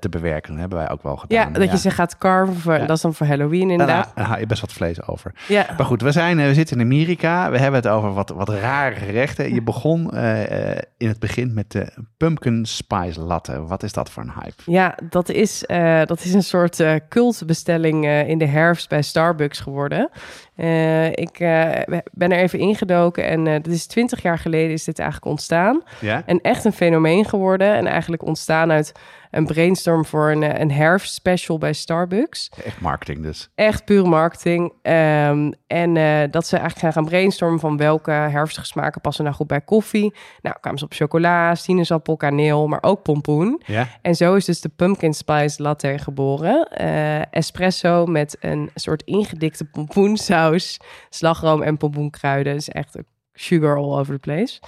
te 0.00 0.08
bewerken. 0.08 0.50
Dat 0.50 0.60
hebben 0.60 0.78
wij 0.78 0.90
ook 0.90 1.02
wel 1.02 1.16
gedaan. 1.16 1.52
Ja, 1.52 1.58
dat 1.58 1.70
je 1.70 1.78
ze 1.78 1.90
gaat 1.90 2.18
carven. 2.18 2.56
Voor. 2.56 2.78
Dat 2.78 2.90
is 2.90 3.00
dan 3.00 3.14
voor 3.14 3.26
Halloween 3.26 3.70
inderdaad. 3.70 4.12
haal 4.14 4.38
je 4.38 4.46
best 4.46 4.60
wat 4.60 4.72
vlees 4.72 5.06
over. 5.06 5.32
Ja. 5.48 5.66
Maar 5.76 5.86
goed, 5.86 6.02
we, 6.02 6.12
zijn, 6.12 6.38
eh, 6.38 6.46
we 6.46 6.54
zitten 6.54 6.76
in 6.76 6.82
Amerika. 6.82 7.50
We 7.50 7.58
hebben 7.58 7.80
het 7.80 7.90
over 7.90 8.12
wat, 8.12 8.28
wat 8.28 8.48
rare 8.48 8.94
gerechten. 8.94 9.54
Je 9.54 9.62
begon 9.72 10.12
eh, 10.12 10.72
eh, 10.72 10.78
in 10.96 11.08
het 11.08 11.18
begin 11.18 11.54
met 11.54 11.70
de 11.70 11.92
pumpkin 12.16 12.66
spice 12.66 13.20
latte. 13.20 13.66
Wat 13.66 13.82
is 13.82 13.92
dat 13.92 14.10
voor 14.10 14.22
een 14.22 14.32
hype? 14.40 14.62
Ja, 14.66 14.98
dat 15.10 15.28
is, 15.28 15.64
eh, 15.66 16.04
dat 16.04 16.24
is 16.24 16.34
een 16.34 16.42
soort 16.42 16.80
eh, 16.80 16.94
cultbestelling 17.08 18.04
eh, 18.04 18.28
in 18.28 18.38
de 18.38 18.46
herfst 18.46 18.88
bij 18.88 19.02
Starbucks 19.02 19.60
geworden. 19.60 20.10
Eh, 20.56 21.06
ik 21.06 21.40
eh, 21.40 21.98
ben 22.12 22.32
er 22.32 22.38
even 22.38 22.58
ingedoken 22.58 23.24
en 23.26 23.46
uh, 23.46 23.52
dit 23.52 23.66
is 23.66 23.86
twintig 23.86 24.22
jaar 24.22 24.38
geleden 24.38 24.72
is 24.72 24.84
dit 24.84 24.98
eigenlijk 24.98 25.30
ontstaan. 25.30 25.82
Ja? 26.00 26.22
En 26.26 26.40
echt 26.40 26.64
een 26.64 26.72
fenomeen 26.72 27.24
geworden. 27.24 27.74
En 27.74 27.86
eigenlijk 27.86 28.22
ontstaan 28.26 28.70
uit 28.70 28.92
een 29.34 29.46
brainstorm 29.46 30.04
voor 30.04 30.30
een, 30.30 30.60
een 30.60 30.70
herfstspecial 30.70 31.58
bij 31.58 31.72
Starbucks. 31.72 32.50
Echt 32.64 32.80
marketing 32.80 33.22
dus. 33.22 33.48
Echt 33.54 33.84
pure 33.84 34.08
marketing. 34.08 34.72
Um, 34.82 35.52
en 35.66 35.96
uh, 35.96 36.22
dat 36.30 36.46
ze 36.46 36.56
eigenlijk 36.56 36.78
gaan 36.78 36.92
gaan 36.92 37.04
brainstormen 37.04 37.60
van 37.60 37.76
welke 37.76 38.10
herfstige 38.10 38.66
smaken 38.66 39.00
passen 39.00 39.24
nou 39.24 39.36
goed 39.36 39.46
bij 39.46 39.60
koffie. 39.60 40.14
Nou, 40.42 40.56
kwamen 40.60 40.78
ze 40.78 40.84
op 40.84 40.92
chocola, 40.92 41.54
sinaasappel, 41.54 42.16
kaneel, 42.16 42.68
maar 42.68 42.82
ook 42.82 43.02
pompoen. 43.02 43.62
Ja. 43.66 43.88
En 44.02 44.14
zo 44.14 44.34
is 44.34 44.44
dus 44.44 44.60
de 44.60 44.68
pumpkin 44.68 45.14
spice 45.14 45.62
latte 45.62 45.98
geboren. 45.98 46.68
Uh, 46.80 47.32
espresso 47.32 48.06
met 48.06 48.36
een 48.40 48.70
soort 48.74 49.02
ingedikte 49.02 49.64
pompoensaus, 49.64 50.76
slagroom 51.08 51.62
en 51.62 51.76
pompoenkruiden. 51.76 52.54
is 52.54 52.68
echt 52.68 52.96
sugar 53.34 53.76
all 53.76 53.98
over 53.98 54.14
the 54.14 54.20
place. 54.20 54.60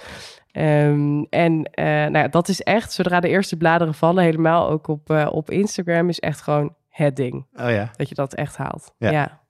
Um, 0.51 1.27
en 1.29 1.51
uh, 1.53 1.85
nou 1.85 2.17
ja, 2.17 2.27
dat 2.27 2.47
is 2.47 2.61
echt, 2.61 2.91
zodra 2.91 3.19
de 3.19 3.29
eerste 3.29 3.57
bladeren 3.57 3.93
vallen, 3.93 4.23
helemaal 4.23 4.69
ook 4.69 4.87
op, 4.87 5.09
uh, 5.09 5.27
op 5.31 5.49
Instagram, 5.49 6.09
is 6.09 6.19
echt 6.19 6.41
gewoon 6.41 6.75
het 6.89 7.15
ding. 7.15 7.45
Oh 7.53 7.69
ja. 7.69 7.91
Dat 7.95 8.09
je 8.09 8.15
dat 8.15 8.33
echt 8.33 8.57
haalt. 8.57 8.93
Ja. 8.97 9.09
ja. 9.09 9.41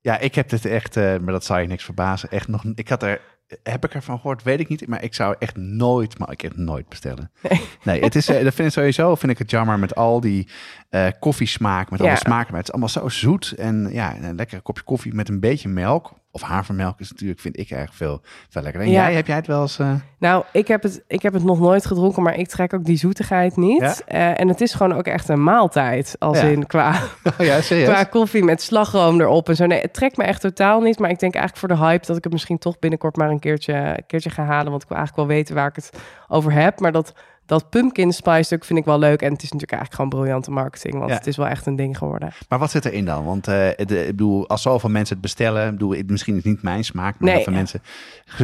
Ja, 0.00 0.18
ik 0.18 0.34
heb 0.34 0.48
dit 0.48 0.64
echt, 0.64 0.96
uh, 0.96 1.04
maar 1.04 1.32
dat 1.32 1.44
zou 1.44 1.60
je 1.60 1.66
niks 1.66 1.84
verbazen. 1.84 2.30
Echt 2.30 2.48
nog, 2.48 2.64
ik 2.74 2.88
had 2.88 3.02
er, 3.02 3.20
heb 3.62 3.84
ik 3.84 3.94
ervan 3.94 4.16
gehoord, 4.16 4.42
weet 4.42 4.60
ik 4.60 4.68
niet, 4.68 4.86
maar 4.86 5.02
ik 5.02 5.14
zou 5.14 5.34
echt 5.38 5.56
nooit, 5.56 6.18
maar 6.18 6.30
ik 6.30 6.40
heb 6.40 6.56
nooit 6.56 6.88
bestellen. 6.88 7.30
Nee, 7.48 7.60
nee 7.82 8.00
het 8.00 8.14
is, 8.14 8.26
dat 8.26 8.54
vind 8.54 8.58
ik 8.58 8.70
sowieso, 8.70 9.14
vind 9.14 9.32
ik 9.32 9.38
het 9.38 9.50
jammer 9.50 9.78
met 9.78 9.94
al 9.94 10.20
die 10.20 10.48
uh, 10.90 11.06
koffiesmaak, 11.18 11.90
met 11.90 12.00
Ja. 12.00 12.06
alle 12.06 12.16
smaken, 12.16 12.48
maar 12.48 12.60
het 12.60 12.68
is 12.68 12.70
allemaal 12.70 12.88
zo 12.88 13.08
zoet 13.08 13.52
en 13.52 13.88
ja, 13.90 14.16
een 14.16 14.36
lekker 14.36 14.62
kopje 14.62 14.82
koffie 14.82 15.14
met 15.14 15.28
een 15.28 15.40
beetje 15.40 15.68
melk. 15.68 16.12
Of 16.32 16.42
havermelk 16.42 17.00
is 17.00 17.10
natuurlijk, 17.10 17.40
vind 17.40 17.58
ik 17.58 17.70
erg 17.70 17.94
veel, 17.94 18.20
veel 18.48 18.62
lekkerder. 18.62 18.88
En 18.88 18.94
Ja. 18.94 19.02
jij, 19.04 19.14
heb 19.14 19.26
jij 19.26 19.36
het 19.36 19.46
wel 19.46 19.60
eens... 19.60 19.78
uh, 19.78 19.92
Nou, 20.18 20.44
ik 20.52 20.68
heb, 20.68 20.82
het, 20.82 21.02
ik 21.06 21.22
heb 21.22 21.32
het 21.32 21.44
nog 21.44 21.60
nooit 21.60 21.86
gedronken, 21.86 22.22
maar 22.22 22.34
ik 22.38 22.48
trek 22.48 22.74
ook 22.74 22.84
die 22.84 22.96
zoetigheid 22.96 23.56
niet. 23.56 23.80
Ja? 23.80 23.94
Eh, 24.06 24.40
en 24.40 24.48
het 24.48 24.60
is 24.60 24.74
gewoon 24.74 24.92
ook 24.92 25.06
echt 25.06 25.28
een 25.28 25.42
maaltijd, 25.42 26.16
als 26.18 26.40
Ja. 26.40 26.46
in 26.46 26.66
qua, 26.66 26.90
oh 27.38 27.46
ja, 27.46 27.60
qua 27.60 28.04
koffie 28.04 28.44
met 28.44 28.62
slagroom 28.62 29.20
erop 29.20 29.48
en 29.48 29.56
zo. 29.56 29.66
Nee, 29.66 29.80
het 29.80 29.94
trekt 29.94 30.16
me 30.16 30.24
echt 30.24 30.40
totaal 30.40 30.80
niet. 30.80 30.98
Maar 30.98 31.10
ik 31.10 31.18
denk 31.18 31.34
eigenlijk 31.34 31.66
voor 31.66 31.76
de 31.78 31.84
hype 31.84 32.06
dat 32.06 32.16
ik 32.16 32.24
het 32.24 32.32
misschien 32.32 32.58
toch 32.58 32.78
binnenkort 32.78 33.16
maar 33.16 33.30
een 33.30 33.38
keertje, 33.38 33.72
een 33.74 34.06
keertje 34.06 34.30
ga 34.30 34.44
halen. 34.44 34.70
Want 34.70 34.82
ik 34.82 34.88
wil 34.88 34.96
eigenlijk 34.98 35.28
wel 35.28 35.36
weten 35.36 35.54
waar 35.54 35.68
ik 35.68 35.76
het 35.76 35.90
over 36.28 36.52
heb. 36.52 36.80
Maar 36.80 36.92
dat, 36.92 37.12
dat 37.50 37.70
pumpkin 37.70 38.12
spice 38.12 38.42
stuk 38.42 38.64
vind 38.64 38.78
ik 38.78 38.84
wel 38.84 38.98
leuk. 38.98 39.22
En 39.22 39.32
het 39.32 39.42
is 39.42 39.52
natuurlijk 39.52 39.72
eigenlijk 39.72 39.94
gewoon 39.94 40.10
briljante 40.22 40.50
marketing, 40.50 40.94
want 40.98 41.10
Ja. 41.10 41.16
het 41.16 41.26
is 41.26 41.36
wel 41.36 41.46
echt 41.46 41.66
een 41.66 41.76
ding 41.76 41.98
geworden. 41.98 42.32
Maar 42.48 42.58
wat 42.58 42.70
zit 42.70 42.84
erin 42.84 43.04
dan? 43.04 43.24
Want 43.24 43.48
uh, 43.48 43.54
de, 43.54 44.00
ik 44.00 44.06
bedoel, 44.06 44.48
als 44.48 44.62
zoveel 44.62 44.90
mensen 44.90 45.12
het 45.14 45.22
bestellen, 45.22 45.64
ik 45.66 45.70
bedoel, 45.72 45.96
misschien 46.06 46.36
is 46.36 46.42
het 46.44 46.52
niet 46.52 46.62
mijn 46.62 46.84
smaak, 46.84 47.18
maar 47.18 47.32
Nee. 47.34 47.42
veel 47.44 47.52
mensen 47.52 47.82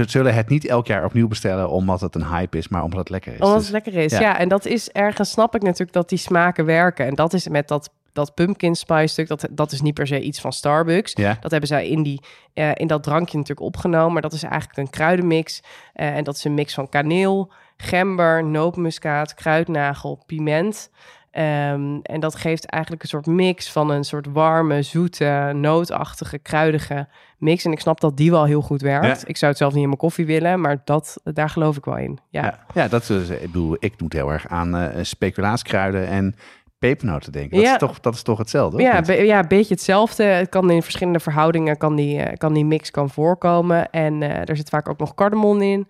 zullen 0.06 0.34
het 0.34 0.48
niet 0.48 0.66
elk 0.66 0.86
jaar 0.86 1.04
opnieuw 1.04 1.28
bestellen 1.28 1.68
omdat 1.70 2.00
het 2.00 2.14
een 2.14 2.26
hype 2.26 2.58
is, 2.58 2.68
maar 2.68 2.82
omdat 2.82 2.98
het 2.98 3.08
lekker 3.10 3.32
is. 3.32 3.38
Omdat 3.40 3.54
Dus- 3.56 3.64
het 3.64 3.72
lekker 3.84 4.02
is. 4.02 4.12
ja. 4.12 4.20
Ja. 4.20 4.38
en 4.38 4.48
dat 4.48 4.64
is 4.66 4.90
ergens, 4.90 5.30
snap 5.30 5.54
ik 5.54 5.62
natuurlijk 5.62 5.92
dat 5.92 6.08
die 6.08 6.18
smaken 6.18 6.64
werken. 6.64 7.06
En 7.06 7.14
dat 7.14 7.32
is 7.32 7.48
met 7.48 7.68
dat, 7.68 7.90
dat 8.16 8.34
pumpkin 8.34 8.74
spice 8.74 9.06
stuk, 9.06 9.28
dat, 9.28 9.48
dat 9.50 9.72
is 9.72 9.80
niet 9.80 9.94
per 9.94 10.06
se 10.06 10.20
iets 10.20 10.40
van 10.40 10.52
Starbucks. 10.52 11.12
ja, 11.12 11.36
Dat 11.40 11.50
hebben 11.50 11.68
zij 11.68 11.88
in, 11.88 12.02
die, 12.02 12.20
eh, 12.54 12.70
in 12.74 12.86
dat 12.86 13.02
drankje 13.02 13.38
natuurlijk 13.38 13.66
opgenomen. 13.66 14.12
Maar 14.12 14.22
dat 14.22 14.32
is 14.32 14.42
eigenlijk 14.42 14.78
een 14.78 14.90
kruidenmix. 14.90 15.62
Eh, 15.92 16.16
en 16.16 16.24
dat 16.24 16.36
is 16.36 16.44
een 16.44 16.54
mix 16.54 16.74
van 16.74 16.88
kaneel, 16.88 17.52
gember, 17.76 18.44
nootmuskaat, 18.44 19.34
kruidnagel, 19.34 20.22
piment. 20.26 20.90
Ehm, 21.30 21.98
en 22.02 22.20
dat 22.20 22.34
geeft 22.34 22.66
eigenlijk 22.66 23.02
een 23.02 23.08
soort 23.08 23.26
mix 23.26 23.72
van 23.72 23.90
een 23.90 24.04
soort 24.04 24.26
warme, 24.32 24.82
zoete, 24.82 25.50
nootachtige, 25.54 26.38
kruidige 26.38 27.08
mix. 27.38 27.64
En 27.64 27.72
ik 27.72 27.80
snap 27.80 28.00
dat 28.00 28.16
die 28.16 28.30
wel 28.30 28.44
heel 28.44 28.62
goed 28.62 28.80
werkt. 28.80 29.20
Ja. 29.20 29.26
Ik 29.26 29.36
zou 29.36 29.50
het 29.50 29.60
zelf 29.60 29.72
niet 29.72 29.82
in 29.82 29.88
mijn 29.88 30.00
koffie 30.00 30.26
willen, 30.26 30.60
maar 30.60 30.82
dat, 30.84 31.20
daar 31.24 31.50
geloof 31.50 31.76
ik 31.76 31.84
wel 31.84 31.96
in. 31.96 32.18
Ja. 32.30 32.42
ja. 32.42 32.66
ja, 32.74 32.88
dat 32.88 33.10
is, 33.10 33.28
ik 33.28 33.40
bedoel, 33.40 33.76
ik 33.78 33.98
doe 33.98 34.08
het 34.08 34.16
heel 34.16 34.32
erg 34.32 34.48
aan 34.48 34.76
eh 34.76 35.04
speculaaskruiden 35.04 36.06
en 36.06 36.36
pepernoten 36.78 37.32
denken. 37.32 37.56
Dat, 37.56 37.66
Ja. 37.66 37.72
is 37.72 37.78
toch, 37.78 38.00
dat 38.00 38.14
is 38.14 38.22
toch 38.22 38.38
hetzelfde? 38.38 38.82
Ja, 38.82 39.00
be- 39.02 39.12
ja, 39.24 39.38
een 39.38 39.48
beetje 39.48 39.74
hetzelfde. 39.74 40.22
Het 40.24 40.48
kan 40.48 40.70
in 40.70 40.82
verschillende 40.82 41.20
verhoudingen 41.20 41.76
kan 41.76 41.96
die, 41.96 42.22
eh, 42.22 42.36
kan 42.36 42.52
die 42.52 42.64
mix 42.64 42.90
kan 42.90 43.10
voorkomen. 43.10 43.90
En 43.90 44.22
eh, 44.22 44.48
er 44.48 44.56
zit 44.56 44.68
vaak 44.68 44.88
ook 44.88 44.98
nog 44.98 45.14
cardamom 45.14 45.62
in. 45.62 45.88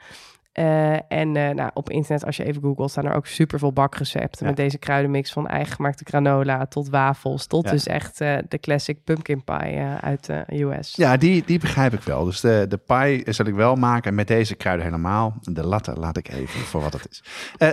Eh, 0.57 0.93
en 0.93 1.37
eh, 1.37 1.55
nou, 1.55 1.71
op 1.75 1.91
internet, 1.91 2.25
als 2.25 2.37
je 2.37 2.45
even 2.45 2.63
googelt, 2.63 2.91
staan 2.91 3.05
er 3.07 3.15
ook 3.15 3.27
super 3.27 3.59
veel 3.59 3.73
bakrecepten 3.73 4.39
Ja. 4.41 4.47
met 4.47 4.57
deze 4.57 4.79
kruidenmix 4.79 5.33
van 5.33 5.49
eigen 5.49 5.75
gemaakte 5.75 6.05
granola 6.07 6.67
tot 6.67 6.89
wafels, 6.89 7.47
tot 7.47 7.65
Ja. 7.65 7.71
dus 7.71 7.87
echt 7.87 8.21
eh, 8.21 8.39
de 8.49 8.59
classic 8.59 9.05
pumpkin 9.05 9.45
pie 9.45 9.79
uit 10.01 10.27
de 10.27 10.45
US. 10.49 10.95
Ja, 10.95 11.17
die, 11.17 11.43
die 11.47 11.59
begrijp 11.59 11.93
ik 11.93 12.03
wel. 12.03 12.25
Dus 12.25 12.41
de, 12.41 12.67
de 12.69 12.77
pie 12.77 13.33
zal 13.33 13.47
ik 13.47 13.55
wel 13.55 13.75
maken 13.75 14.15
met 14.15 14.29
deze 14.29 14.55
kruiden 14.55 14.85
helemaal. 14.87 15.35
De 15.41 15.67
latte 15.67 15.93
laat 15.99 16.17
ik 16.17 16.29
even 16.29 16.61
voor 16.61 16.81
wat 16.81 16.93
het 16.93 17.07
is. 17.11 17.23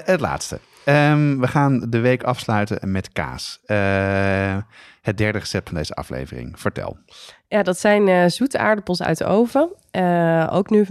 Het 0.06 0.20
laatste. 0.20 0.60
Ehm, 0.86 1.40
we 1.40 1.48
gaan 1.48 1.80
de 1.90 2.00
week 2.00 2.24
afsluiten 2.24 2.92
met 2.92 3.12
kaas. 3.12 3.60
Het 5.02 5.18
derde 5.18 5.40
recept 5.40 5.70
van 5.70 5.78
deze 5.78 5.94
aflevering. 5.94 6.60
Vertel. 6.60 6.98
Ja, 7.48 7.64
dat 7.64 7.80
zijn 7.80 8.32
zoete 8.32 8.58
aardappels 8.58 9.02
uit 9.04 9.18
de 9.18 9.26
oven. 9.26 9.70
Ook 10.50 10.70
nu 10.70 10.86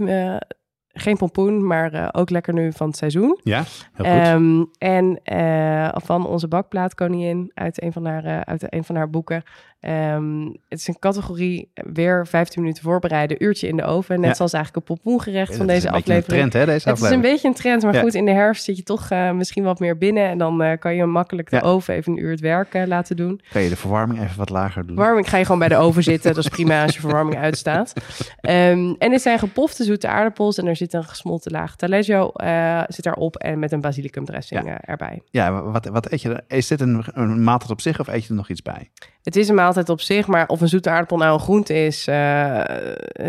geen 0.93 1.17
pompoen, 1.17 1.67
maar 1.67 1.93
eh, 1.93 2.07
ook 2.11 2.29
lekker 2.29 2.53
nu 2.53 2.71
van 2.71 2.87
het 2.87 2.97
seizoen. 2.97 3.39
Ja, 3.43 3.63
heel 3.93 4.05
goed. 4.05 4.05
Ehm, 4.05 4.63
en 4.77 5.19
eh, 5.23 5.89
van 6.03 6.27
onze 6.27 6.47
bakplaatkoningin 6.47 7.51
uit 7.53 7.81
een 7.81 7.93
van 7.93 8.05
haar, 8.05 8.25
eh, 8.25 8.39
uit 8.39 8.73
een 8.73 8.83
van 8.83 8.95
haar 8.95 9.09
boeken. 9.09 9.43
Ehm, 9.83 10.45
het 10.69 10.79
is 10.79 10.87
een 10.87 10.99
categorie 10.99 11.69
eh, 11.73 11.83
weer 11.93 12.27
15 12.27 12.61
minuten 12.61 12.83
voorbereiden, 12.83 13.43
uurtje 13.43 13.67
in 13.67 13.75
de 13.77 13.83
oven. 13.83 14.19
Net 14.19 14.29
Ja. 14.29 14.35
zoals 14.35 14.53
eigenlijk 14.53 14.87
een 14.89 14.95
pompoengerecht 14.95 15.51
Ja, 15.51 15.57
van 15.57 15.67
deze 15.67 15.89
aflevering. 15.91 16.43
Een 16.43 16.49
trend, 16.49 16.53
hè, 16.53 16.65
deze 16.73 16.89
het 16.89 17.01
is 17.01 17.09
een 17.09 17.21
beetje 17.21 17.47
een 17.47 17.53
trend, 17.53 17.83
maar 17.83 17.93
Ja. 17.93 18.01
goed, 18.01 18.13
in 18.13 18.25
de 18.25 18.31
herfst 18.31 18.63
zit 18.63 18.77
je 18.77 18.83
toch 18.83 19.09
eh, 19.09 19.31
misschien 19.31 19.63
wat 19.63 19.79
meer 19.79 19.97
binnen. 19.97 20.23
En 20.27 20.37
dan 20.37 20.61
eh, 20.61 20.79
kan 20.79 20.95
je 20.95 21.05
makkelijk 21.05 21.49
de 21.49 21.61
oven 21.61 21.93
even 21.93 22.11
een 22.11 22.19
uur 22.23 22.31
het 22.31 22.39
werk 22.39 22.73
laten 22.85 23.15
doen. 23.15 23.41
Kan 23.51 23.61
je 23.61 23.69
de 23.69 23.75
verwarming 23.75 24.21
even 24.21 24.37
wat 24.37 24.49
lager 24.49 24.85
doen? 24.85 24.95
Verwarming 24.95 25.29
ga 25.29 25.37
je 25.37 25.43
gewoon 25.45 25.59
bij 25.59 25.67
de 25.69 25.77
oven 25.77 26.03
zitten. 26.03 26.33
Dat 26.33 26.43
is 26.43 26.49
prima 26.49 26.83
als 26.83 26.93
je 26.93 26.99
verwarming 26.99 27.37
uitstaat. 27.37 27.93
Ehm, 28.41 28.93
en 28.97 29.09
dit 29.09 29.21
zijn 29.21 29.39
gepofte 29.39 29.83
zoete 29.83 30.07
aardappels. 30.07 30.57
En 30.57 30.67
er 30.67 30.75
zit 30.75 30.93
een 30.93 31.03
gesmolten 31.03 31.51
laag 31.51 31.75
taleggio 31.75 32.31
zit 32.87 33.05
erop. 33.05 33.35
En 33.35 33.59
met 33.59 33.71
een 33.71 33.81
basilicum 33.81 34.25
dressing 34.25 34.77
erbij. 34.81 35.21
Ja, 35.29 35.61
wat, 35.63 35.85
wat 35.85 36.11
eet 36.11 36.21
je? 36.21 36.29
er? 36.29 36.57
Is 36.57 36.67
dit 36.67 36.81
een, 36.81 37.03
een 37.13 37.43
maaltijd 37.43 37.71
op 37.71 37.81
zich 37.81 37.99
of 37.99 38.07
eet 38.07 38.23
je 38.23 38.29
er 38.29 38.35
nog 38.35 38.49
iets 38.49 38.61
bij? 38.61 38.89
Het 39.23 39.35
is 39.35 39.49
een 39.49 39.55
maaltijd 39.55 39.89
op 39.89 40.01
zich, 40.01 40.27
maar 40.27 40.47
of 40.47 40.61
een 40.61 40.67
zoete 40.67 40.89
aardappel 40.89 41.17
nou 41.17 41.33
een 41.33 41.39
groente 41.39 41.85
is, 41.85 42.07
eh, 42.07 42.63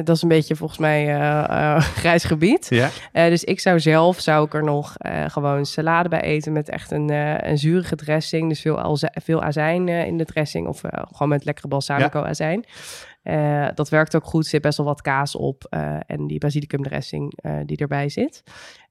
dat 0.04 0.16
is 0.16 0.22
een 0.22 0.28
beetje 0.28 0.56
volgens 0.56 0.78
mij 0.78 1.14
eh, 1.14 1.80
grijs 2.02 2.24
gebied. 2.24 2.66
Ja. 2.68 2.90
Dus 3.12 3.44
ik 3.44 3.60
zou 3.60 3.80
zelf, 3.80 4.20
zou 4.20 4.46
ik 4.46 4.54
er 4.54 4.64
nog 4.64 4.94
gewoon 5.26 5.66
salade 5.66 6.08
bij 6.08 6.20
eten 6.20 6.52
met 6.52 6.68
echt 6.68 6.90
een, 6.90 7.08
een 7.48 7.58
zurige 7.58 7.96
dressing. 7.96 8.48
Dus 8.48 8.60
veel, 8.60 8.98
veel 9.12 9.42
azijn 9.42 9.88
in 9.88 10.16
de 10.16 10.24
dressing 10.24 10.66
of 10.66 10.80
gewoon 10.90 11.28
met 11.28 11.44
lekkere 11.44 11.68
balsamico 11.68 12.22
azijn. 12.22 12.64
Eh, 13.24 13.68
dat 13.74 13.88
werkt 13.88 14.16
ook 14.16 14.24
goed, 14.24 14.44
er 14.44 14.50
zit 14.50 14.62
best 14.62 14.76
wel 14.76 14.86
wat 14.86 15.00
kaas 15.00 15.36
op 15.36 15.64
en 16.06 16.26
die 16.26 16.38
basilicum 16.38 16.82
dressing 16.82 17.32
eh, 17.36 17.56
die 17.66 17.76
erbij 17.76 18.08
zit. 18.08 18.42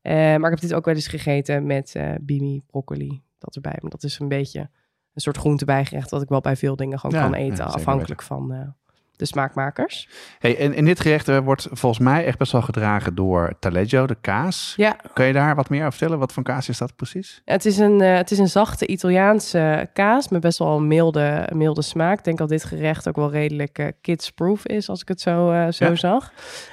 Maar 0.02 0.44
ik 0.44 0.50
heb 0.50 0.60
dit 0.60 0.74
ook 0.74 0.86
wel 0.86 0.96
eens 0.96 1.08
gegeten 1.08 1.66
met 1.66 1.96
bimi, 2.22 2.62
broccoli, 2.68 3.22
dat 3.38 3.56
erbij. 3.56 3.78
Maar 3.82 3.92
dat 3.92 4.04
is 4.04 4.20
een 4.20 4.28
beetje 4.28 4.70
een 5.14 5.22
soort 5.22 5.38
groentebijgerecht 5.38 6.10
wat 6.10 6.22
ik 6.22 6.30
wel 6.30 6.42
bij 6.42 6.56
veel 6.56 6.76
dingen 6.76 7.00
gewoon 7.00 7.20
Ja, 7.20 7.24
kan 7.24 7.34
eten, 7.34 7.66
afhankelijk 7.66 8.22
van 8.22 8.54
eh, 8.54 8.68
de 9.16 9.26
smaakmakers. 9.26 10.10
Hey, 10.40 10.58
en, 10.58 10.74
en 10.74 10.86
dit 10.86 11.00
gerecht 11.00 11.28
eh, 11.28 11.38
wordt 11.38 11.68
volgens 11.72 12.04
mij 12.04 12.26
echt 12.26 12.38
best 12.38 12.52
wel 12.52 12.62
gedragen 12.62 13.16
door 13.16 13.54
taleggio, 13.60 14.08
de 14.08 14.18
kaas. 14.22 14.74
Ja, 14.78 14.96
Kan 15.14 15.26
je 15.26 15.34
daar 15.34 15.56
wat 15.56 15.70
meer 15.70 15.80
over 15.80 15.92
vertellen? 15.92 16.20
Wat 16.20 16.34
voor 16.34 16.44
kaas 16.44 16.70
is 16.70 16.78
dat 16.78 16.96
precies? 16.96 17.42
Het 17.46 17.66
is 17.66 17.78
een, 17.78 18.02
eh, 18.02 18.16
het 18.16 18.32
is 18.32 18.38
een 18.38 18.48
zachte 18.50 18.88
Italiaanse 18.88 19.90
kaas 19.94 20.30
met 20.30 20.42
best 20.42 20.60
wel 20.60 20.78
een 20.78 20.88
milde, 20.88 21.50
milde 21.54 21.82
smaak. 21.82 22.18
Ik 22.18 22.24
denk 22.24 22.38
dat 22.38 22.50
dit 22.50 22.64
gerecht 22.64 23.08
ook 23.08 23.16
wel 23.16 23.32
redelijk 23.32 23.80
eh, 23.80 23.88
kids-proof 24.02 24.66
is, 24.68 24.90
als 24.90 25.02
ik 25.02 25.08
het 25.08 25.22
zo, 25.22 25.68
zo 25.72 25.86
Ja. 25.86 25.96
zag. 25.96 26.32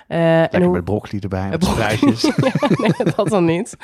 Lekker 0.09 0.59
en 0.59 0.62
hoe, 0.62 0.73
met 0.73 0.85
broccoli 0.85 1.18
erbij, 1.23 1.49
met 1.49 1.59
broccoli. 1.59 1.97
spruitjes. 1.97 2.23
nee, 2.82 3.12
dat 3.16 3.28
dan 3.28 3.44
niet. 3.44 3.76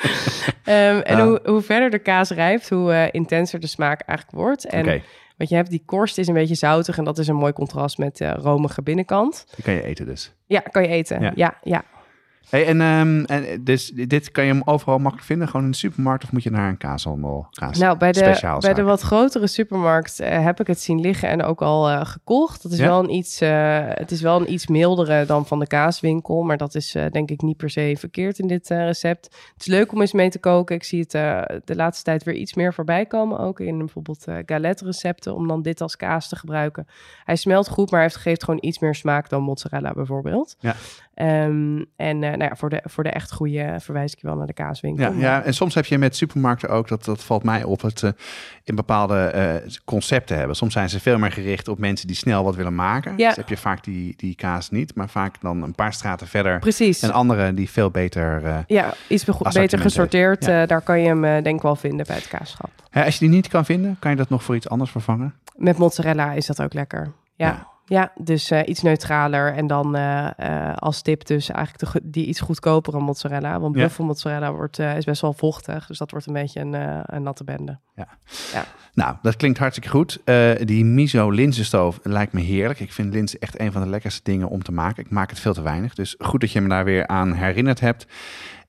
Ehm, 0.63 0.99
en 0.99 1.17
Ja. 1.17 1.25
hoe, 1.25 1.39
hoe 1.45 1.61
verder 1.61 1.89
de 1.89 1.99
kaas 1.99 2.29
rijpt, 2.29 2.69
hoe 2.69 3.09
intenser 3.11 3.59
de 3.59 3.67
smaak 3.67 4.01
eigenlijk 4.01 4.37
wordt. 4.39 4.65
En 4.65 4.79
Oké, 4.81 5.01
wat 5.37 5.49
je 5.49 5.55
hebt, 5.55 5.69
die 5.69 5.83
korst 5.85 6.17
is 6.17 6.27
een 6.27 6.33
beetje 6.33 6.55
zoutig 6.55 6.97
en 6.97 7.03
dat 7.03 7.17
is 7.17 7.27
een 7.27 7.35
mooi 7.35 7.53
contrast 7.53 7.97
met 7.97 8.17
de 8.17 8.31
romige 8.31 8.81
binnenkant. 8.81 9.45
die 9.55 9.63
kan 9.63 9.73
je 9.73 9.83
eten 9.83 10.05
dus. 10.05 10.33
Ja, 10.45 10.59
kan 10.59 10.81
je 10.81 10.87
eten. 10.87 11.21
Ja. 11.21 11.31
Ja, 11.35 11.57
ja. 11.63 11.83
Hey, 12.49 12.65
en, 12.65 12.81
ehm, 12.81 13.23
en 13.23 13.63
dus 13.63 13.89
dit 13.89 14.31
kan 14.31 14.45
je 14.45 14.53
hem 14.53 14.61
overal 14.65 14.97
makkelijk 14.97 15.27
vinden, 15.27 15.47
gewoon 15.47 15.65
in 15.65 15.71
de 15.71 15.77
supermarkt, 15.77 16.23
of 16.23 16.31
moet 16.31 16.43
je 16.43 16.49
naar 16.49 16.69
een 16.69 16.77
kaashandel? 16.77 17.47
Kaas 17.51 17.77
Nou, 17.77 17.97
bij 17.97 18.11
de, 18.11 18.57
bij 18.59 18.73
de 18.73 18.83
wat 18.83 19.01
grotere 19.01 19.47
supermarkt 19.47 20.19
eh, 20.19 20.43
heb 20.43 20.59
ik 20.59 20.67
het 20.67 20.79
zien 20.81 20.99
liggen 20.99 21.29
en 21.29 21.43
ook 21.43 21.61
al 21.61 21.89
eh, 21.89 22.05
gekocht. 22.05 22.63
Dat 22.63 22.71
is 22.71 22.77
Ja? 22.77 22.85
wel 22.85 23.03
een 23.03 23.13
iets, 23.13 23.41
eh, 23.41 23.79
het 23.87 24.11
is 24.11 24.21
wel 24.21 24.39
een 24.41 24.51
iets 24.53 24.67
mildere 24.67 25.25
dan 25.25 25.45
van 25.45 25.59
de 25.59 25.67
kaaswinkel, 25.67 26.41
maar 26.43 26.57
dat 26.57 26.75
is 26.75 26.95
eh, 26.95 27.05
denk 27.11 27.29
ik 27.29 27.41
niet 27.41 27.57
per 27.57 27.69
se 27.69 27.95
verkeerd 27.99 28.39
in 28.39 28.47
dit 28.47 28.71
eh, 28.71 28.85
recept. 28.85 29.25
Het 29.53 29.61
is 29.61 29.65
leuk 29.65 29.91
om 29.91 30.01
eens 30.01 30.13
mee 30.13 30.29
te 30.29 30.39
koken. 30.39 30.75
Ik 30.75 30.83
zie 30.83 30.99
het 30.99 31.13
eh, 31.13 31.41
de 31.65 31.75
laatste 31.75 32.03
tijd 32.03 32.23
weer 32.23 32.35
iets 32.35 32.53
meer 32.53 32.73
voorbij 32.73 33.05
komen, 33.05 33.39
ook 33.39 33.59
in 33.59 33.77
bijvoorbeeld 33.77 34.25
eh 34.27 34.35
galette 34.45 34.85
recepten, 34.85 35.35
om 35.35 35.47
dan 35.47 35.61
dit 35.61 35.81
als 35.81 35.95
kaas 35.95 36.29
te 36.29 36.35
gebruiken. 36.35 36.87
Hij 37.23 37.35
smelt 37.35 37.69
goed, 37.69 37.91
maar 37.91 37.99
hij 37.99 38.09
heeft, 38.09 38.21
geeft 38.21 38.43
gewoon 38.43 38.63
iets 38.63 38.79
meer 38.79 38.95
smaak 38.95 39.29
dan 39.29 39.41
mozzarella 39.41 39.93
bijvoorbeeld. 39.93 40.55
Ja. 40.59 40.75
Ehm, 41.17 41.83
en 41.95 42.23
eh, 42.23 42.36
nou 42.37 42.49
ja, 42.49 42.55
voor, 42.55 42.69
de, 42.69 42.81
voor 42.83 43.03
de 43.03 43.09
echt 43.09 43.31
goede 43.31 43.75
verwijs 43.79 44.13
ik 44.13 44.19
je 44.21 44.27
wel 44.27 44.35
naar 44.35 44.47
de 44.47 44.53
kaaswinkel. 44.53 45.11
Ja, 45.13 45.19
ja, 45.19 45.43
en 45.43 45.53
soms 45.53 45.75
heb 45.75 45.85
je 45.85 45.97
met 45.97 46.15
supermarkten 46.15 46.69
ook, 46.69 46.87
dat, 46.87 47.05
dat 47.05 47.23
valt 47.23 47.43
mij 47.43 47.63
op, 47.63 47.81
het 47.81 48.03
eh, 48.03 48.09
in 48.63 48.75
bepaalde 48.75 49.15
eh, 49.25 49.71
concepten 49.85 50.37
hebben. 50.37 50.55
Soms 50.55 50.73
zijn 50.73 50.89
ze 50.89 50.99
veel 50.99 51.17
meer 51.17 51.31
gericht 51.31 51.67
op 51.67 51.79
mensen 51.79 52.07
die 52.07 52.15
snel 52.15 52.43
wat 52.43 52.55
willen 52.55 52.75
maken. 52.75 53.13
Ja. 53.17 53.27
Dus 53.27 53.37
heb 53.37 53.49
je 53.49 53.57
vaak 53.57 53.83
die, 53.83 54.13
die 54.17 54.35
kaas 54.35 54.69
niet, 54.69 54.95
maar 54.95 55.09
vaak 55.09 55.41
dan 55.41 55.63
een 55.63 55.75
paar 55.75 55.93
straten 55.93 56.27
verder 56.27 56.59
Precies. 56.59 57.01
een 57.01 57.11
andere 57.13 57.53
die 57.53 57.69
veel 57.69 57.91
beter... 57.91 58.45
eh, 58.45 58.57
Ja, 58.67 58.93
iets 59.07 59.25
beter 59.53 59.79
gesorteerd. 59.79 60.45
Ja. 60.45 60.65
daar 60.65 60.81
kan 60.81 60.99
je 61.01 61.07
hem 61.07 61.21
denk 61.43 61.55
ik 61.55 61.61
wel 61.61 61.75
vinden 61.75 62.05
bij 62.05 62.15
het 62.15 62.27
kaasschap. 62.27 62.69
als 62.91 63.13
je 63.13 63.19
die 63.19 63.29
niet 63.29 63.47
kan 63.47 63.65
vinden, 63.65 63.95
kan 63.99 64.11
je 64.11 64.17
dat 64.17 64.29
nog 64.29 64.43
voor 64.43 64.55
iets 64.55 64.69
anders 64.69 64.91
vervangen? 64.91 65.33
Met 65.55 65.77
mozzarella 65.77 66.31
is 66.33 66.45
dat 66.45 66.61
ook 66.61 66.73
lekker. 66.73 67.11
Ja, 67.35 67.67
Ja. 67.87 68.01
ja. 68.01 68.23
dus 68.23 68.51
eh, 68.51 68.59
iets 68.65 68.81
neutraler. 68.81 69.53
En 69.53 69.67
dan 69.67 69.95
eh, 69.95 70.29
eh, 70.37 70.75
als 70.75 71.01
tip 71.01 71.25
dus 71.25 71.49
eigenlijk 71.49 71.93
de, 71.93 71.99
die 72.03 72.25
iets 72.25 72.39
goedkopere 72.39 72.99
mozzarella. 72.99 73.59
Want 73.59 73.75
Ja. 73.75 73.81
buffelmozzarella 73.81 74.53
wordt, 74.53 74.79
is 74.79 75.05
best 75.05 75.21
wel 75.21 75.33
vochtig. 75.33 75.87
Dus 75.87 75.97
dat 75.97 76.11
wordt 76.11 76.27
een 76.27 76.33
beetje 76.33 76.59
een, 76.59 76.73
een 77.15 77.23
natte 77.23 77.43
bende. 77.43 77.79
Nou, 78.93 79.15
dat 79.21 79.35
klinkt 79.35 79.57
hartstikke 79.57 79.89
goed. 79.89 80.21
Die 80.67 80.85
miso 80.85 81.29
linzenstoof 81.29 81.99
lijkt 82.03 82.33
me 82.33 82.41
heerlijk. 82.41 82.79
Ik 82.79 82.93
vind 82.93 83.13
linzen 83.13 83.39
echt 83.39 83.59
een 83.59 83.71
van 83.71 83.81
de 83.81 83.89
lekkerste 83.89 84.23
dingen 84.23 84.49
om 84.49 84.63
te 84.63 84.71
maken. 84.71 85.03
Ik 85.03 85.11
maak 85.11 85.29
het 85.29 85.39
veel 85.39 85.53
te 85.53 85.61
weinig. 85.61 85.93
Dus 85.95 86.15
goed 86.19 86.41
dat 86.41 86.51
je 86.51 86.61
me 86.61 86.69
daar 86.69 86.85
weer 86.85 87.07
aan 87.07 87.33
herinnerd 87.33 87.79
hebt. 87.79 88.07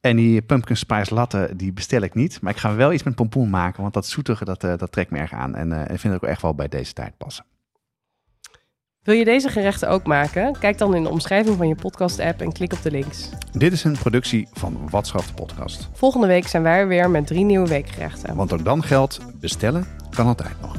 En 0.01 0.17
die 0.17 0.43
pumpkin 0.43 0.77
spice 0.77 1.15
latte, 1.15 1.51
die 1.57 1.73
bestel 1.73 2.01
ik 2.01 2.15
niet. 2.15 2.41
Maar 2.41 2.53
ik 2.53 2.59
ga 2.59 2.75
wel 2.75 2.93
iets 2.93 3.03
met 3.03 3.15
pompoen 3.15 3.51
maken. 3.51 3.83
Want 3.83 3.95
dat 3.95 4.07
zoetige, 4.07 4.45
dat, 4.45 4.61
dat 4.61 4.93
trekt 4.93 5.11
me 5.11 5.19
erg 5.19 5.33
aan. 5.33 5.55
En 5.55 5.73
ik 5.73 6.01
vind 6.01 6.15
het 6.15 6.23
ook 6.23 6.29
echt 6.29 6.43
wel 6.43 6.55
bij 6.55 6.69
deze 6.69 6.93
tijd 6.93 7.17
passen. 7.17 7.45
Wil 9.09 9.17
je 9.17 9.25
deze 9.25 9.49
gerechten 9.49 9.89
ook 9.89 10.07
maken? 10.07 10.59
Kijk 10.59 10.79
dan 10.79 10.95
in 10.95 11.03
de 11.03 11.09
omschrijving 11.09 11.57
van 11.57 11.69
je 11.69 11.75
podcast-app 11.75 12.41
en 12.41 12.53
klik 12.53 12.73
op 12.73 12.83
de 12.83 12.91
links. 12.91 13.29
Dit 13.53 13.73
is 13.73 13.85
een 13.85 13.99
productie 13.99 14.49
van 14.53 14.89
Watschaf 14.91 15.27
de 15.27 15.35
podcast. 15.35 15.89
Volgende 15.93 16.27
week 16.27 16.47
zijn 16.47 16.63
wij 16.63 16.79
er 16.79 16.89
weer 16.89 17.11
met 17.11 17.27
drie 17.27 17.45
nieuwe 17.45 17.69
weekgerechten. 17.69 18.37
Want 18.37 18.53
ook 18.53 18.65
dan 18.65 18.83
geldt, 18.83 19.21
bestellen 19.41 19.87
kan 20.11 20.27
altijd 20.27 20.61
nog. 20.61 20.77